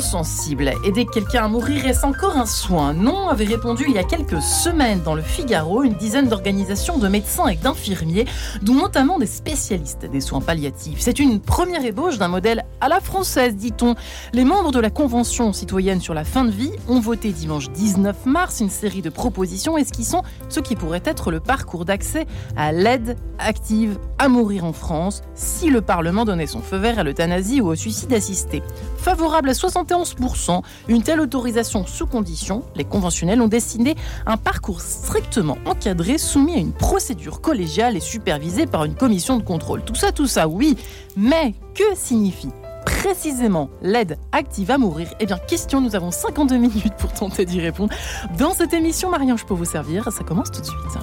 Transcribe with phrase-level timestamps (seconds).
[0.00, 0.72] sensible.
[0.84, 2.92] Aider quelqu'un à mourir reste encore un soin?
[2.92, 7.08] Non, avait répondu il y a quelques semaines dans le Figaro une dizaine d'organisations de
[7.08, 8.26] médecins et d'infirmiers,
[8.62, 11.00] dont notamment des spécialistes des soins palliatifs.
[11.00, 13.94] C'est une première ébauche d'un modèle à la française, dit-on.
[14.32, 18.26] Les membres de la Convention citoyenne sur la fin de vie ont voté dimanche 19
[18.26, 23.16] mars une série de propositions esquissant ce qui pourrait être le parcours d'accès à l'aide
[23.38, 27.68] active à mourir en France si le Parlement donnait son feu vert à l'euthanasie ou
[27.68, 28.62] au suicide assisté.
[28.96, 29.54] Favorable à
[29.88, 36.54] 71%, une telle autorisation sous condition, les conventionnels ont dessiné un parcours strictement encadré soumis
[36.54, 39.82] à une procédure collégiale et supervisée par une commission de contrôle.
[39.82, 40.76] Tout ça, tout ça, oui,
[41.16, 42.50] mais que signifie
[42.84, 45.08] précisément l'aide active à mourir?
[45.20, 47.92] Eh bien, question, nous avons 52 minutes pour tenter d'y répondre.
[48.38, 50.98] Dans cette émission, Marianne, je peux vous servir, ça commence tout de suite.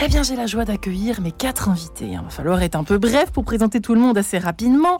[0.00, 2.06] Eh bien, j'ai la joie d'accueillir mes quatre invités.
[2.06, 4.98] Il va falloir être un peu bref pour présenter tout le monde assez rapidement.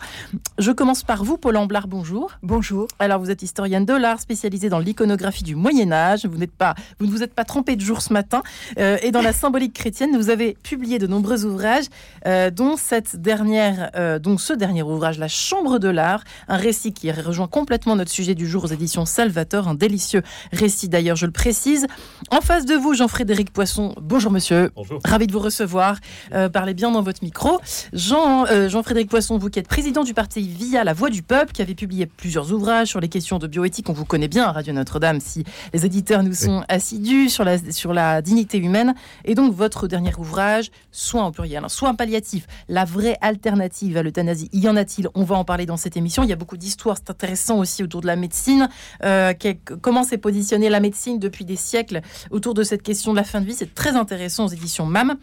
[0.58, 2.32] Je commence par vous, Paul Amblard, bonjour.
[2.42, 2.88] Bonjour.
[2.98, 6.26] Alors, vous êtes historienne de l'art, spécialisée dans l'iconographie du Moyen-Âge.
[6.26, 8.42] Vous, n'êtes pas, vous ne vous êtes pas trompé de jour ce matin.
[8.80, 11.86] Euh, et dans la symbolique chrétienne, vous avez publié de nombreux ouvrages,
[12.26, 16.92] euh, dont, cette dernière, euh, dont ce dernier ouvrage, La Chambre de l'art, un récit
[16.92, 21.26] qui rejoint complètement notre sujet du jour aux éditions Salvator, un délicieux récit d'ailleurs, je
[21.26, 21.86] le précise.
[22.32, 23.94] En face de vous, Jean-Frédéric Poisson.
[24.00, 24.72] Bonjour, monsieur.
[24.74, 24.87] Bonjour.
[25.04, 25.96] Ravi de vous recevoir.
[26.32, 27.60] Euh, parlez bien dans votre micro.
[27.92, 31.52] Jean, euh, Jean-Frédéric Poisson, vous qui êtes président du parti Via la Voix du Peuple,
[31.52, 33.88] qui avait publié plusieurs ouvrages sur les questions de bioéthique.
[33.88, 37.58] On vous connaît bien à Radio Notre-Dame si les éditeurs nous sont assidus sur la,
[37.72, 38.94] sur la dignité humaine.
[39.24, 44.02] Et donc, votre dernier ouvrage, Soins au pluriel, hein, soins palliatifs, la vraie alternative à
[44.02, 44.48] l'euthanasie.
[44.52, 45.08] Y en a-t-il?
[45.14, 46.22] On va en parler dans cette émission.
[46.22, 46.96] Il y a beaucoup d'histoires.
[46.96, 48.68] C'est intéressant aussi autour de la médecine.
[49.04, 49.32] Euh,
[49.80, 52.00] comment s'est positionnée la médecine depuis des siècles
[52.30, 53.54] autour de cette question de la fin de vie?
[53.54, 55.16] C'est très intéressant aux éditions MAM.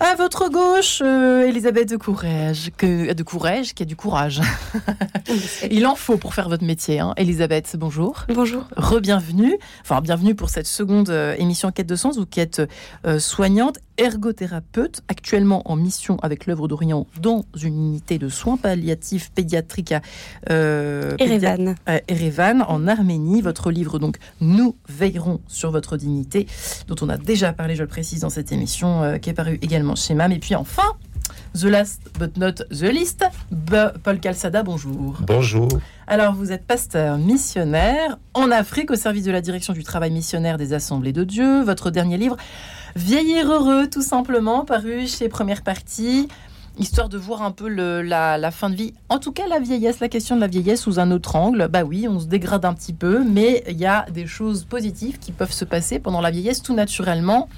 [0.00, 4.40] À votre gauche, euh, Elisabeth de Courage, que, de Courage, qui a du courage.
[5.70, 6.98] Il en faut pour faire votre métier.
[6.98, 7.14] Hein.
[7.16, 8.26] Elisabeth, bonjour.
[8.28, 8.64] Bonjour.
[8.76, 9.56] Re-bienvenue.
[9.82, 12.18] Enfin, bienvenue pour cette seconde euh, émission Quête de sens.
[12.18, 12.60] Vous qui êtes
[13.06, 19.30] euh, soignante, ergothérapeute, actuellement en mission avec l'œuvre d'Orient dans une unité de soins palliatifs
[19.30, 20.00] pédiatriques à
[20.48, 21.74] Erevan.
[22.08, 23.42] Erevan, en Arménie.
[23.42, 26.46] Votre livre, donc, Nous veillerons sur votre dignité,
[26.88, 29.94] dont on a déjà parlé, je le précise, dans cette émission, qui est paru également
[29.94, 30.32] chez MAM.
[30.32, 30.82] Et puis enfin,
[31.54, 33.24] The Last But Not The List,
[34.02, 35.18] Paul Calçada, bonjour.
[35.26, 35.68] Bonjour.
[36.06, 40.58] Alors, vous êtes pasteur missionnaire en Afrique au service de la direction du travail missionnaire
[40.58, 41.62] des Assemblées de Dieu.
[41.62, 42.36] Votre dernier livre,
[42.96, 46.28] Vieillir heureux, tout simplement, paru chez Première Partie
[46.78, 48.94] histoire de voir un peu la, fin de vie.
[49.08, 51.68] En tout cas, la vieillesse, la question de la vieillesse sous un autre angle.
[51.68, 55.18] Bah oui, on se dégrade un petit peu, mais il y a des choses positives
[55.18, 57.48] qui peuvent se passer pendant la vieillesse tout naturellement.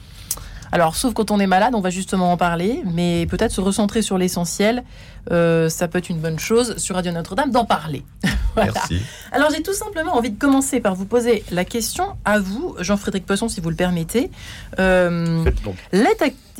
[0.72, 4.02] Alors, sauf quand on est malade, on va justement en parler, mais peut-être se recentrer
[4.02, 4.84] sur l'essentiel,
[5.30, 8.04] euh, ça peut être une bonne chose sur Radio Notre-Dame d'en parler.
[8.56, 8.72] voilà.
[8.74, 9.00] Merci.
[9.32, 13.26] Alors, j'ai tout simplement envie de commencer par vous poser la question à vous, Jean-Frédéric
[13.26, 14.30] Poisson, si vous le permettez.
[14.78, 15.44] Euh,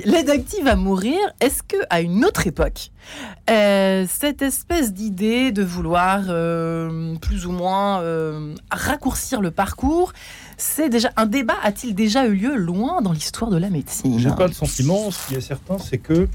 [0.05, 2.91] L'aide active à mourir, est-ce que à une autre époque,
[3.49, 10.13] euh, cette espèce d'idée de vouloir euh, plus ou moins euh, raccourcir le parcours,
[10.59, 14.19] c'est déjà un débat a-t-il déjà eu lieu loin dans l'histoire de la médecine?
[14.19, 15.11] J'ai pas le sentiment.
[15.11, 16.29] Ce qui est certain, c'est que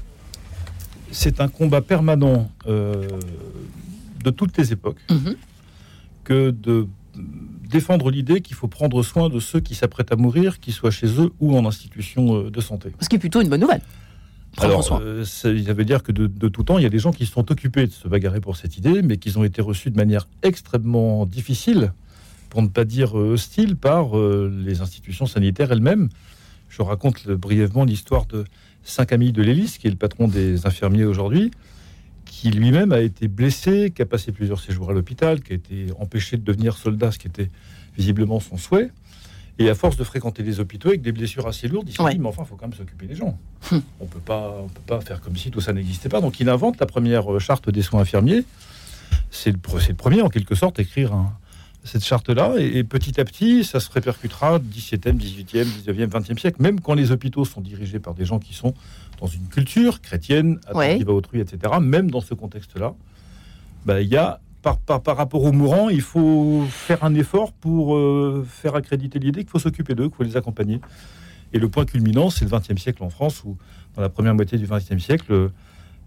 [1.12, 3.06] c'est un combat permanent euh,
[4.24, 5.36] de toutes les époques Mhm.
[6.24, 6.86] Que de
[7.68, 11.06] défendre l'idée qu'il faut prendre soin de ceux qui s'apprêtent à mourir, qu'ils soient chez
[11.20, 12.90] eux ou en institution euh, de santé.
[13.00, 13.82] Ce qui est plutôt une bonne nouvelle.
[14.56, 15.00] Prendre Alors, soin.
[15.00, 17.12] euh, ça, ça veut dire que de, de tout temps, il y a des gens
[17.12, 19.90] qui se sont occupés de se bagarrer pour cette idée, mais qu'ils ont été reçus
[19.90, 21.92] de manière extrêmement difficile,
[22.50, 26.10] pour ne pas dire euh, hostile, par euh, les institutions sanitaires elles-mêmes.
[26.68, 28.44] Je raconte brièvement l'histoire de
[28.82, 31.50] Saint-Camille de l'Hélice, qui est le patron des infirmiers aujourd'hui,
[32.42, 35.86] qui lui-même a été blessé, qui a passé plusieurs séjours à l'hôpital, qui a été
[36.00, 37.50] empêché de devenir soldat, ce qui était
[37.96, 38.90] visiblement son souhait.
[39.60, 42.14] Et à force de fréquenter les hôpitaux avec des blessures assez lourdes, il Ouais.
[42.14, 43.38] dit, mais enfin, il faut quand même s'occuper des gens.
[43.70, 43.80] Hum.
[44.00, 44.18] On on peut
[44.88, 46.20] pas faire comme si tout ça n'existait pas.
[46.20, 48.42] Donc il invente la première charte des soins infirmiers.
[49.30, 49.58] C'est le,
[49.88, 51.38] le premier, en quelque sorte, à écrire un-
[51.84, 52.54] cette charte-là.
[52.58, 56.94] Et, et petit à petit, ça se répercutera 17e, 18e, 19e, 20e siècle, même quand
[56.94, 58.74] les hôpitaux sont dirigés par des gens qui sont
[59.22, 61.74] dans une culture chrétienne, attentive à autrui, etc.
[61.80, 62.94] Même dans ce contexte-là,
[63.86, 67.96] bah, il y a par, par, rapport aux mourants, il faut faire un effort pour
[67.96, 70.80] euh, faire accréditer l'idée qu'il faut s'occuper d'eux, qu'il faut les accompagner.
[71.52, 73.56] Et le point culminant, c'est le XXe siècle en France, où
[73.94, 75.50] dans la première moitié du XXe siècle,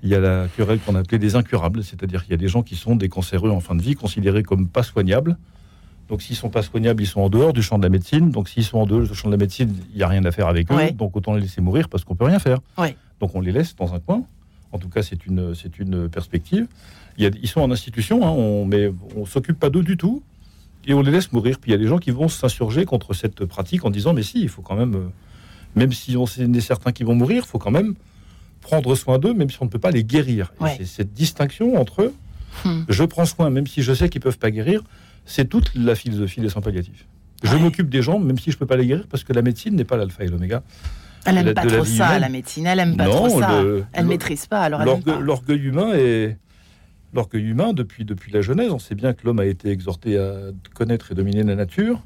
[0.03, 2.63] il y a la querelle qu'on appelait des incurables, c'est-à-dire qu'il y a des gens
[2.63, 5.37] qui sont des cancéreux en fin de vie, considérés comme pas soignables.
[6.09, 8.29] Donc s'ils sont pas soignables, ils sont en dehors du champ de la médecine.
[8.29, 10.31] Donc s'ils sont en dehors du champ de la médecine, il n'y a rien à
[10.31, 10.91] faire avec eux.
[10.91, 12.59] Donc autant les laisser mourir parce qu'on peut rien faire.
[13.19, 14.23] Donc on les laisse dans un coin.
[14.71, 16.67] En tout cas, c'est une, c'est une perspective.
[17.17, 20.21] ils sont en institution, hein, on, mais on s'occupe pas d'eux du tout.
[20.87, 21.59] Et on les laisse mourir.
[21.59, 24.23] Puis il y a des gens qui vont s'insurger contre cette pratique en disant, mais
[24.23, 25.07] si, il faut quand même, euh,
[25.75, 27.95] même si on sait certains qui vont mourir, il faut quand même
[28.61, 30.53] prendre soin d'eux, même si on ne peut pas les guérir.
[30.77, 32.13] C'est cette distinction entre eux.
[32.63, 32.83] Hmm.
[32.87, 34.81] Je prends soin, même si je sais qu'ils peuvent pas guérir.
[35.25, 37.05] C'est toute la philosophie des soins palliatifs.
[37.43, 39.75] Je m'occupe des gens, même si je peux pas les guérir, parce que la médecine
[39.75, 40.63] n'est pas l'alpha et l'oméga.
[41.25, 42.65] Elle n'aime pas trop ça, la médecine.
[42.65, 43.61] Elle aime pas trop ça.
[43.93, 44.61] elle maîtrise pas.
[44.61, 44.83] Alors
[45.19, 46.37] l'orgueil humain est
[47.13, 48.71] l'orgueil humain depuis depuis la Genèse.
[48.71, 50.33] On sait bien que l'homme a été exhorté à
[50.73, 52.01] connaître et dominer la nature.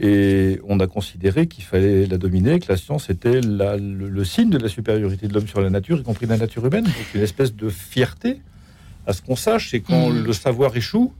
[0.00, 4.58] Et on a considéré qu'il fallait la dominer, que la science était le, signe de
[4.58, 6.84] la supériorité de l'homme sur la nature, y compris la nature humaine.
[6.84, 8.40] Donc une espèce de fierté
[9.06, 9.72] à ce qu'on sache.
[9.72, 10.24] Et quand hmm.
[10.24, 11.12] le savoir échoue,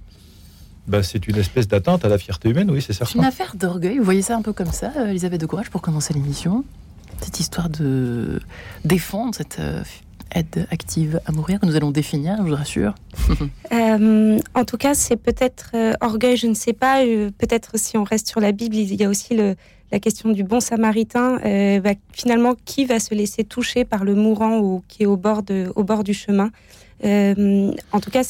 [0.89, 3.13] bah, c'est une espèce d'atteinte à la fierté humaine, oui, c'est certain.
[3.13, 3.99] C'est une affaire d'orgueil.
[3.99, 6.65] Vous voyez ça un peu comme ça, Elisabeth de Courage, pour commencer l'émission?
[7.21, 8.41] Cette histoire de
[8.85, 9.83] défendre cette euh,
[10.35, 12.95] aide active à mourir que nous allons définir, je vous rassure
[13.73, 17.03] euh, En tout cas, c'est peut-être euh, orgueil, je ne sais pas.
[17.39, 20.61] peut-être si on reste sur la Bible, il y a aussi la question du bon
[20.61, 21.39] samaritain.
[22.13, 25.43] Finalement, qui va se laisser toucher par le mourant ou qui est au bord,
[25.77, 26.51] au bord du chemin?
[27.03, 28.23] En tout cas,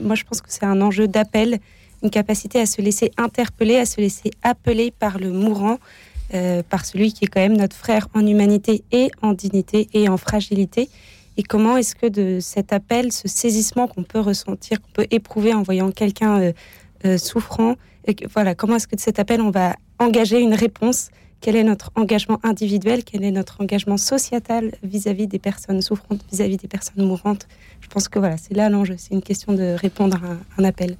[0.00, 1.60] moi, je pense que c'est un enjeu d'appel
[2.02, 5.78] une capacité à se laisser interpeller, à se laisser appeler par le mourant,
[6.34, 10.08] euh, par celui qui est quand même notre frère en humanité et en dignité et
[10.08, 10.88] en fragilité.
[11.36, 15.54] Et comment est-ce que de cet appel, ce saisissement qu'on peut ressentir, qu'on peut éprouver
[15.54, 16.52] en voyant quelqu'un euh,
[17.04, 17.76] euh, souffrant,
[18.34, 21.10] voilà, comment est-ce que de cet appel on va engager une réponse?
[21.40, 23.02] Quel est notre engagement individuel?
[23.04, 27.48] Quel est notre engagement sociétal vis-à-vis des personnes souffrantes, vis-à-vis des personnes mourantes
[27.80, 28.96] Je pense que voilà, c'est là l'enjeu.
[28.98, 30.96] C'est une question de répondre à un appel.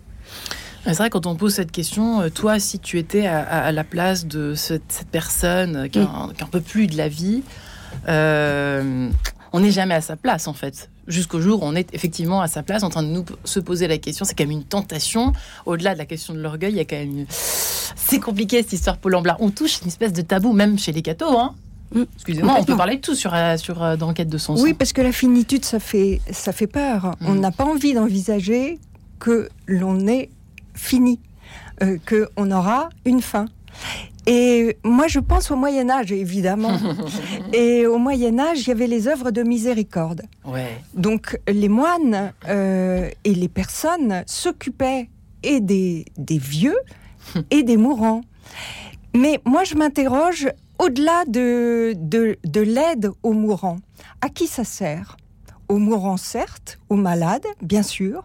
[0.85, 4.27] C'est vrai, quand on pose cette question, euh, toi, si tu étais à, la place
[4.27, 7.43] de cette, personne qui n'en peut plus de la vie,
[8.09, 9.11] euh,
[9.53, 10.91] on n'est jamais à sa place, en fait.
[11.07, 13.89] Jusqu'au jour où on est effectivement à sa place, en train de nous se poser
[13.89, 14.25] la question.
[14.25, 15.33] C'est quand même une tentation.
[15.67, 18.97] Au-delà de la question de l'orgueil, il y a quand même C'est compliqué, cette histoire
[18.97, 19.37] Paul Amblat.
[19.41, 21.55] On touche une espèce de tabou, même chez les cathos, hein
[21.95, 22.03] mm.
[22.15, 24.93] Excusez-moi, on peut parler de tout sur, euh, sur dans Quête de son Oui, parce
[24.93, 27.17] que la finitude, ça fait, ça fait peur.
[27.21, 27.41] On mm.
[27.41, 28.79] n'a pas envie d'envisager
[29.19, 30.31] que l'on est
[30.81, 31.21] fini,
[31.83, 33.47] euh, qu'on aura une fin.
[34.27, 36.77] Et moi, je pense au Moyen Âge, évidemment.
[37.53, 40.23] et au Moyen Âge, il y avait les œuvres de miséricorde.
[40.95, 45.09] Donc, les moines euh, et les personnes s'occupaient
[45.43, 46.77] et des, des vieux
[47.51, 48.23] et des mourants.
[49.15, 50.49] Mais moi, je m'interroge
[50.79, 53.79] au-delà de, de, de l'aide aux mourants.
[54.21, 55.17] À qui ça sert?
[55.69, 58.25] Aux mourants, certes, aux malades, bien sûr,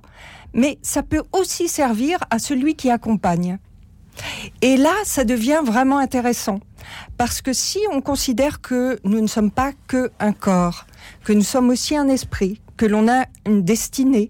[0.56, 3.60] mais ça peut aussi servir à celui qui accompagne.
[4.62, 6.60] Et là, ça devient vraiment intéressant.
[7.18, 10.86] Parce que si on considère que nous ne sommes pas que un corps,
[11.24, 14.30] que nous sommes aussi un esprit, que l'on a une destinée,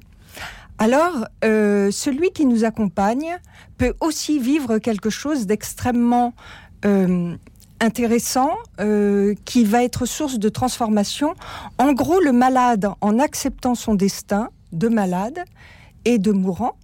[0.77, 3.37] alors euh, celui qui nous accompagne
[3.77, 6.33] peut aussi vivre quelque chose d'extrêmement
[6.85, 7.35] euh,
[7.79, 11.35] intéressant euh, qui va être source de transformation.
[11.77, 15.45] En gros, le malade, en acceptant son destin de malade,
[16.05, 16.77] et de mourant,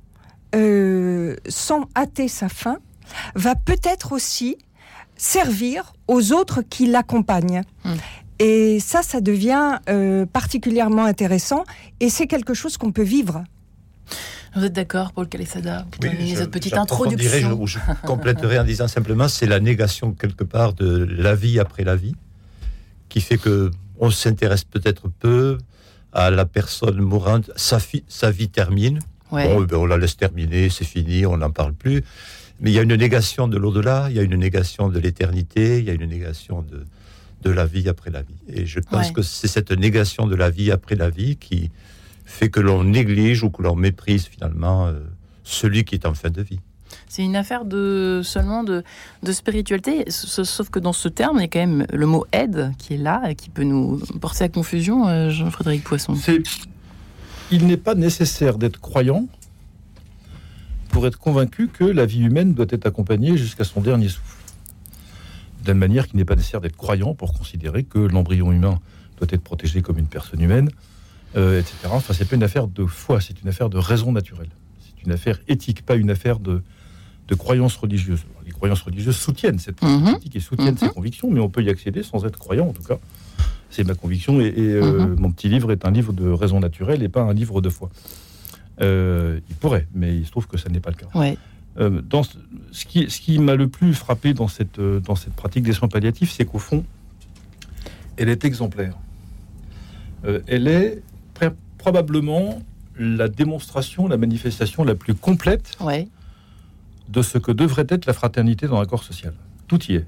[0.56, 2.78] euh, sans hâter sa fin,
[3.36, 4.58] va peut-être aussi
[5.16, 7.62] servir aux autres qui l'accompagnent.
[7.86, 7.94] Hmm.
[8.40, 11.64] Et ça, ça devient euh, particulièrement intéressant
[12.00, 13.44] et c'est quelque chose qu'on peut vivre.
[14.56, 15.86] Vous êtes d'accord, Paul Calessada?
[16.02, 17.66] Oui, cette petite introduction.
[17.66, 21.84] Je, je compléterai en disant simplement, c'est la négation quelque part de la vie après
[21.84, 22.16] la vie
[23.08, 25.60] qui fait que on s'intéresse peut-être peu
[26.12, 27.52] à la personne mourante.
[27.56, 29.00] Sa, sa vie termine,
[29.32, 32.04] ben, on la laisse terminer, c'est fini, on n'en parle plus.
[32.60, 35.80] Mais il y a une négation de l'au-delà, il y a une négation de l'éternité,
[35.80, 36.86] il y a une négation de,
[37.42, 38.38] de la vie après la vie.
[38.48, 41.72] Et je pense que c'est cette négation de la vie après la vie qui
[42.26, 45.00] fait que l'on néglige ou que l'on méprise finalement euh,
[45.44, 46.60] celui qui est en fin de vie.
[47.08, 48.84] C'est une affaire de seulement de,
[49.24, 52.74] de, spiritualité, sauf que dans ce terme, il y a quand même le mot aide
[52.78, 56.16] qui est là et qui peut nous porter à confusion, euh, Jean-Frédéric Poisson
[57.52, 59.28] il n'est pas nécessaire d'être croyant
[60.90, 64.38] pour être convaincu que la vie humaine doit être accompagnée jusqu'à son dernier souffle.
[65.64, 68.80] De la même manière qu'il n'est pas nécessaire d'être croyant pour considérer que l'embryon humain
[69.18, 70.70] doit être protégé comme une personne humaine,
[71.36, 71.76] euh, etc.
[71.92, 74.50] Enfin, c'est pas une affaire de foi, c'est une affaire de raison naturelle.
[74.80, 76.64] c'est une affaire éthique, pas une affaire de,
[77.28, 78.26] de croyances religieuses.
[78.46, 80.16] Les croyances religieuses soutiennent cette pratique mhm.
[80.16, 80.94] éthique et soutiennent ses mhm.
[80.94, 83.00] convictions, mais on peut y accéder sans être croyant, en tout cas.
[83.72, 85.20] C'est ma conviction, et, euh, mhm.
[85.20, 87.90] mon petit livre est un livre de raison naturelle et pas un livre de foi.
[88.82, 91.08] Euh, il pourrait, mais il se trouve que ça n'est pas le cas.
[91.16, 91.38] Ouais.
[91.80, 95.64] Euh, dans ce qui, ce qui m'a le plus frappé dans cette, dans cette pratique
[95.64, 96.84] des soins palliatifs, c'est qu'au fond,
[98.18, 98.98] elle est exemplaire.
[100.48, 101.02] elle est
[101.78, 102.62] probablement
[103.00, 105.78] la démonstration, la manifestation la plus complète
[107.10, 109.34] de ce que devrait être la fraternité dans un corps social.
[109.68, 110.06] Tout y est.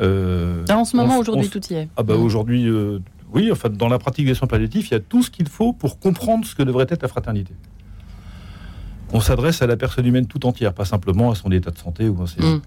[0.00, 1.88] Euh, en ce moment, aujourd'hui, tout y est.
[1.96, 2.22] Ah bah mm.
[2.22, 3.00] aujourd'hui, euh,
[3.32, 5.72] oui, enfin, dans la pratique des soins palliatifs, il y a tout ce qu'il faut
[5.72, 7.54] pour comprendre ce que devrait être la fraternité.
[9.12, 12.08] On s'adresse à la personne humaine tout entière, pas simplement à son état de santé.
[12.08, 12.60] Ou mm.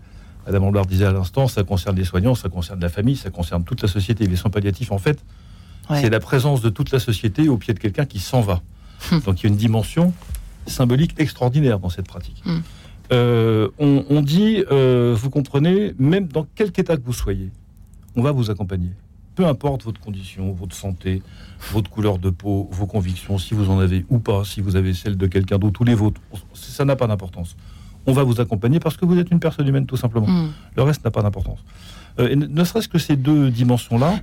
[0.45, 3.63] Madame Amblard disait à l'instant, ça concerne les soignants, ça concerne la famille, ça concerne
[3.63, 4.25] toute la société.
[4.25, 5.23] Les soins palliatifs, en fait,
[5.89, 8.61] c'est la présence de toute la société au pied de quelqu'un qui s'en va.
[9.11, 9.19] Hmm.
[9.19, 10.13] Donc il y a une dimension
[10.67, 12.43] symbolique extraordinaire dans cette pratique.
[13.11, 17.49] Euh, on, dit, euh, vous comprenez, même dans quelque état que vous soyez,
[18.15, 18.89] on va vous accompagner.
[19.35, 21.21] Peu importe votre condition, votre santé,
[21.71, 24.93] votre couleur de peau, vos convictions, si vous en avez ou pas, si vous avez
[24.93, 26.21] celle de quelqu'un d'autre ou les vôtres,
[26.53, 27.55] ça n'a pas d'importance.
[28.05, 30.27] On va vous accompagner parce que vous êtes une personne humaine, tout simplement.
[30.27, 30.51] Hmm.
[30.75, 31.59] Le reste n'a pas d'importance.
[32.19, 34.19] Euh, ne serait-ce que ces deux dimensions-là,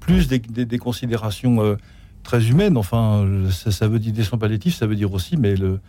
[0.00, 1.76] plus des, considérations
[2.22, 2.76] très humaines.
[2.76, 5.80] Enfin, ça, veut dire des soins palliatifs, ça veut dire aussi, mais le,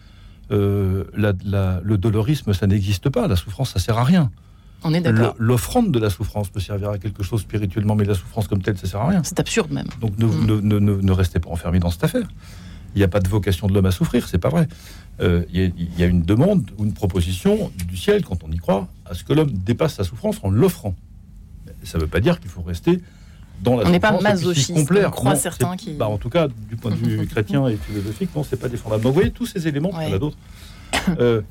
[0.51, 3.27] euh, le dolorisme, ça n'existe pas.
[3.27, 4.31] La souffrance, ça sert à rien.
[4.83, 5.35] On est d'accord.
[5.37, 8.77] L'offrande de la souffrance peut servir à quelque chose spirituellement, mais la souffrance comme telle,
[8.77, 9.21] ça sert à rien.
[9.23, 9.87] C'est absurde même.
[9.99, 10.61] Donc ne, mm.
[10.61, 12.27] ne, ne, ne, restez pas enfermés dans cette affaire.
[12.95, 14.67] Il n'y a pas de vocation de l'homme à souffrir, c'est pas vrai.
[15.19, 18.87] Euh, il y, a une demande ou une proposition du ciel, quand on y croit,
[19.05, 20.95] à ce que l'homme dépasse sa souffrance en l'offrant.
[21.83, 23.01] Ça ne veut pas dire qu'il faut rester
[23.65, 25.93] on n'est pas masochiste, on croit certains qui...
[25.93, 29.03] Bah, en tout cas, du point de vue chrétien et philosophique, non, c'est pas défendable.
[29.03, 30.37] Donc vous voyez tous ces éléments, il y en a d'autres.
[31.19, 31.41] Euh,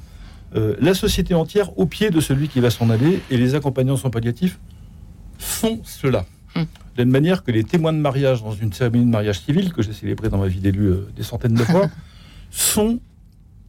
[0.55, 3.97] euh, la société entière au pied de celui qui va s'en aller et les accompagnants
[3.97, 4.59] sont palliatifs
[5.39, 6.25] font cela.
[6.55, 6.63] Hum.
[6.63, 9.73] De la même manière que les témoins de mariage dans une cérémonie de mariage civil,
[9.73, 11.91] que j'ai célébré dans ma vie d'élu euh, des centaines de fois,
[12.51, 13.01] sont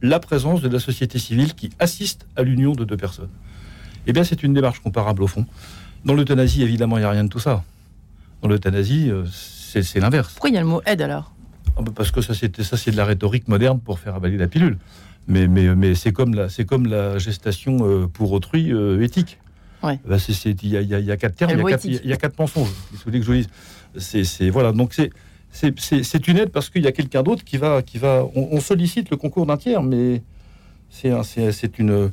[0.00, 3.30] la présence de la société civile qui assiste à l'union de deux personnes.
[4.06, 5.44] Eh bien, c'est une démarche comparable au fond.
[6.04, 7.64] Dans l'euthanasie, évidemment, il n'y a rien de tout ça.
[8.42, 10.32] Dans l'euthanasie, euh, c'est l'inverse.
[10.32, 11.32] Pourquoi il y a le mot aide alors?
[11.76, 14.78] Ah bah Parce que ça, c'est de la rhétorique moderne pour faire avaler la pilule.
[15.26, 19.38] Mais, mais, mais c'est comme, la, comme la gestation euh, pour autrui euh, éthique.
[19.82, 20.00] Ouais.
[20.06, 22.72] Bah, il y, y, a quatre termes, il y, a quatre mensonges.
[22.92, 23.48] Il faut que je dise.
[23.96, 24.72] C'est voilà.
[24.72, 25.10] Donc c'est
[25.52, 28.26] c'est une aide parce qu'il y a quelqu'un d'autre qui va qui va.
[28.34, 30.22] On, sollicite le concours d'un tiers, mais
[30.90, 32.10] c'est une.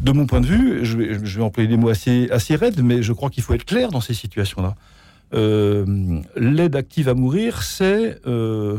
[0.00, 2.82] De mon point de vue, je vais, je vais employer des mots assez assez raides,
[2.82, 4.76] mais je crois qu'il faut être clair dans ces situations-là.
[5.32, 8.78] Euh, l'aide active à mourir, c'est euh,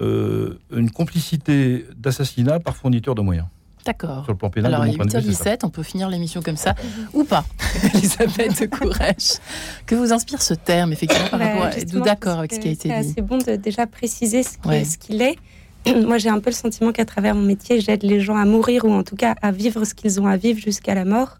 [0.00, 3.46] euh, une complicité d'assassinat par fourniture de moyens.
[3.84, 4.22] D'accord.
[4.24, 6.76] Sur le plan pénal, Alors, il est 8h17, on peut finir l'émission comme ça,
[7.14, 7.44] ou pas,
[7.94, 9.40] Elisabeth de Courage.
[9.86, 12.00] Que vous inspire ce terme, effectivement, par rapport à...
[12.04, 15.36] d'accord avec ce qui a été dit C'est bon de déjà préciser ce qu'il est.
[16.06, 18.84] Moi, j'ai un peu le sentiment qu'à travers mon métier, j'aide les gens à mourir,
[18.84, 21.38] ou en tout cas à vivre ce qu'ils ont à vivre jusqu'à la mort.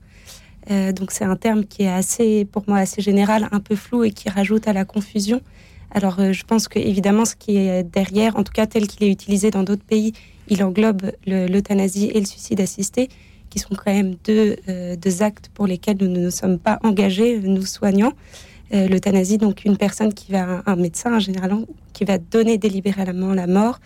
[0.70, 4.04] Euh, donc c'est un terme qui est assez, pour moi, assez général, un peu flou
[4.04, 5.40] et qui rajoute à la confusion.
[5.90, 9.06] Alors euh, je pense que évidemment ce qui est derrière, en tout cas tel qu'il
[9.06, 10.12] est utilisé dans d'autres pays,
[10.48, 13.08] il englobe l'euthanasie et le suicide assisté,
[13.50, 16.78] qui sont quand même deux, euh, deux, actes pour lesquels nous ne nous sommes pas
[16.82, 18.12] engagés, nous soignants.
[18.72, 23.78] l'euthanasie, donc une personne qui va, un médecin généralement, qui va donner délibérément la mort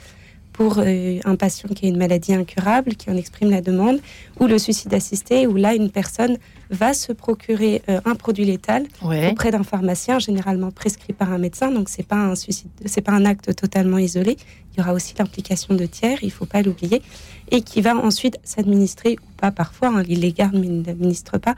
[0.56, 4.00] pour euh, un patient qui a une maladie incurable, qui en exprime la demande,
[4.40, 6.38] ou le suicide assisté, où là, une personne
[6.70, 11.70] va se procurer euh, un produit létal auprès d'un pharmacien, généralement prescrit par un médecin.
[11.70, 14.36] Donc, c'est pas un suicide, c'est pas un acte totalement isolé.
[14.72, 17.02] Il y aura aussi l'implication de tiers, il faut pas l'oublier,
[17.50, 21.36] et qui va ensuite s'administrer ou pas parfois, hein, il les garde mais il n'administre
[21.38, 21.56] pas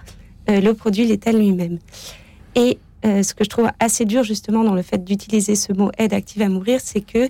[0.51, 1.79] euh, le produit létal lui-même.
[2.57, 6.13] Et ce que je trouve assez dur justement dans le fait d'utiliser ce mot aide
[6.13, 7.29] active à mourir, c'est que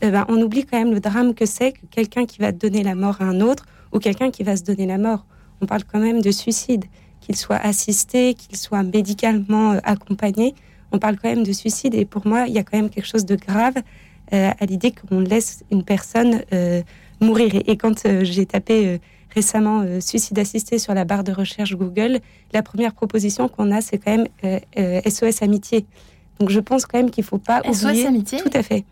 [0.00, 2.82] eh ben, on oublie quand même le drame que c'est que quelqu'un qui va donner
[2.82, 5.24] la mort à un autre ou quelqu'un qui va se donner la mort.
[5.60, 6.84] On parle quand même de suicide,
[7.20, 10.54] qu'il soit assisté, qu'il soit médicalement euh, accompagné.
[10.92, 13.06] On parle quand même de suicide et pour moi, il y a quand même quelque
[13.06, 13.74] chose de grave
[14.32, 16.82] euh, à l'idée qu'on laisse une personne euh,
[17.20, 17.52] mourir.
[17.66, 19.00] Et, quand j'ai tapé
[19.34, 22.20] récemment suicide assisté sur la barre de recherche Google,
[22.52, 24.28] la première proposition qu'on a, c'est quand même
[25.06, 25.84] SOS Amitié.
[26.38, 28.38] Donc je pense quand même qu'il ne faut pas SOS Amitié?
[28.38, 28.84] Tout à fait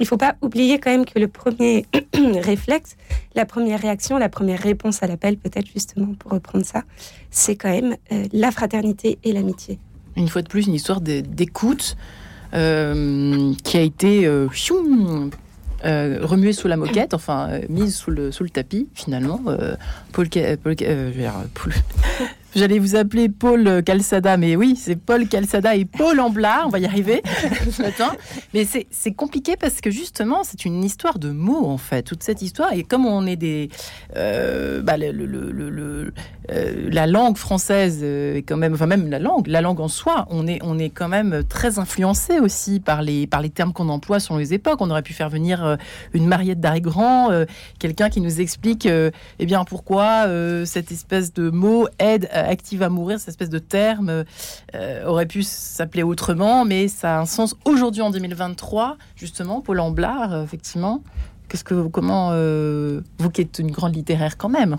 [0.00, 2.96] il faut pas oublier quand même que le premier réflexe,
[3.34, 6.82] la première réaction, la première réponse à l'appel, peut-être justement pour reprendre ça,
[7.30, 9.78] c'est quand même euh, la fraternité et l'amitié.
[10.16, 11.96] Une fois de plus, une histoire d'écoute
[12.54, 14.48] euh, qui a été euh,
[15.84, 19.40] remuée sous la moquette, enfin mise sous le, sous le tapis finalement.
[20.12, 20.76] Paul, Paul,
[21.54, 21.72] Paul
[22.58, 26.80] J'allais vous appeler Paul Calçada, mais oui, c'est Paul Calçada et Paul Amblard, on va
[26.80, 27.22] y arriver
[27.70, 28.10] ce matin.
[28.52, 32.42] Mais c'est compliqué parce que justement, c'est une histoire de mots, en fait, toute cette
[32.42, 32.72] histoire.
[32.72, 33.68] Et comme on est des...
[34.16, 36.12] Euh, bah, le, le,
[36.50, 38.74] euh, la langue française est quand même...
[38.74, 41.78] Enfin, même la langue, la langue en soi, on est, on est quand même très
[41.78, 44.80] influencé aussi par les, par les termes qu'on emploie selon les époques.
[44.80, 45.76] On aurait pu faire venir euh,
[46.12, 47.30] une Mariette d'Arrêt Grand,
[47.78, 50.26] quelqu'un qui nous explique eh bien, pourquoi
[50.64, 54.24] cette espèce de mot aide active à mourir, cette espèce de terme
[54.74, 59.80] euh, aurait pu s'appeler autrement, mais ça a un sens aujourd'hui en 2023, justement, Paul
[59.80, 61.02] Amblard, euh, effectivement.
[61.48, 64.76] Qu'est-ce que comment euh, vous qui êtes une grande littéraire quand même,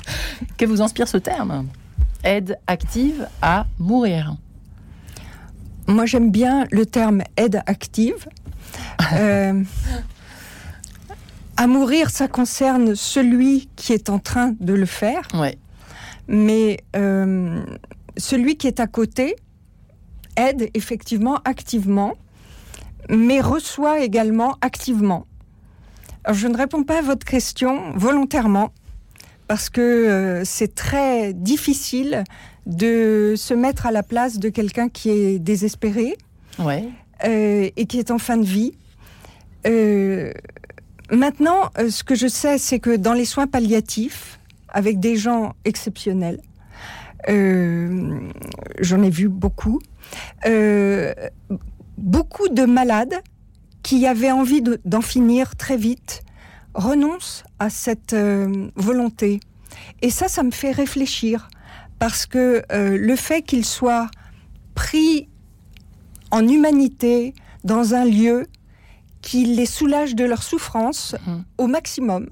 [0.56, 1.66] que vous inspire ce terme?
[2.24, 4.36] Aide active à mourir.
[5.86, 8.26] Moi, j'aime bien le terme aide active.
[11.56, 15.22] à mourir, ça concerne celui qui est en train de le faire.
[15.34, 15.58] Ouais
[16.28, 17.64] mais euh,
[18.16, 19.34] celui qui est à côté
[20.36, 22.14] aide effectivement activement,
[23.08, 25.26] mais reçoit également activement.
[26.30, 28.70] je ne réponds pas à votre question volontairement,
[29.48, 32.24] parce que euh, c'est très difficile
[32.66, 36.18] de se mettre à la place de quelqu'un qui est désespéré
[36.60, 38.74] euh, et qui est en fin de vie.
[41.10, 44.37] maintenant, ce que je sais, c'est que dans les soins palliatifs,
[44.68, 46.40] avec des gens exceptionnels.
[47.28, 48.20] Euh,
[48.80, 49.80] j'en ai vu beaucoup.
[50.46, 51.12] Euh,
[51.96, 53.14] beaucoup de malades
[53.82, 56.22] qui avaient envie d'en finir très vite
[56.74, 59.40] renoncent à cette euh, volonté.
[60.02, 61.48] Et ça, ça me fait réfléchir
[61.98, 64.08] parce que le fait qu'ils soient
[64.76, 65.28] pris
[66.30, 67.34] en humanité
[67.64, 68.46] dans un lieu
[69.20, 71.36] qui les soulage de leur souffrance mmh.
[71.58, 72.28] au maximum,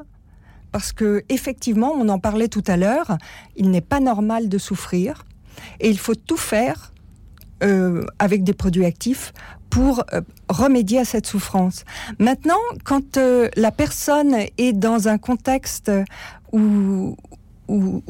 [0.77, 3.17] parce que effectivement, on en parlait tout à l'heure,
[3.57, 5.25] il n'est pas normal de souffrir
[5.81, 6.93] et il faut tout faire
[7.63, 9.33] euh, avec des produits actifs
[9.71, 11.87] pour euh, remédier à cette souffrance.
[12.19, 15.91] Maintenant, quand euh, la personne est dans un contexte
[16.53, 17.17] où,
[17.69, 18.03] où,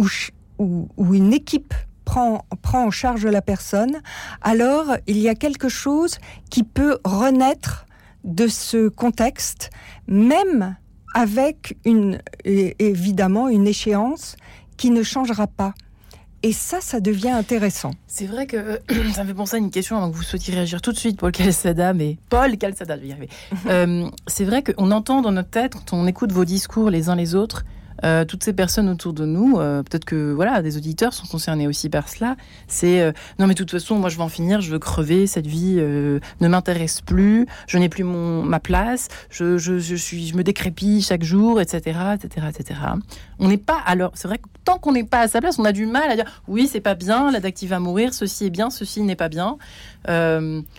[0.59, 1.73] où, une équipe
[2.05, 4.01] prend, prend en charge la personne,
[4.43, 6.19] alors il y a quelque chose
[6.51, 7.87] qui peut renaître
[8.25, 9.71] de ce contexte,
[10.09, 10.75] même
[11.17, 14.37] avec une, évidemment une échéance
[14.77, 15.73] qui ne changera pas.
[16.43, 17.93] Et ça, ça devient intéressant.
[18.07, 18.81] C'est vrai que
[19.15, 21.19] ça me fait penser à une question avant que vous souhaitiez réagir tout de suite,
[21.19, 23.29] Paul Calçada, mais Paul Calçada, je vais y arriver.
[23.67, 27.17] Euh, c'est vrai qu'on entend dans notre tête, quand on écoute vos discours les uns
[27.17, 27.65] les autres,
[28.05, 31.67] euh, toutes ces personnes autour de nous, euh, peut-être que voilà, des auditeurs sont concernés
[31.67, 32.37] aussi par cela.
[32.69, 35.27] C'est euh, non mais de toute façon, moi je vais en finir, je veux crever,
[35.27, 40.27] cette vie ne m'intéresse plus, je n'ai plus mon ma place, je, je, je, suis,
[40.29, 42.81] je me décrépis chaque jour, etc., etc., etc.
[43.39, 45.65] On n'est pas alors, c'est vrai que tant qu'on n'est pas à sa place, on
[45.65, 48.71] a du mal à dire oui c'est pas bien, l'active va mourir, ceci est bien,
[48.71, 49.57] ceci n'est pas bien.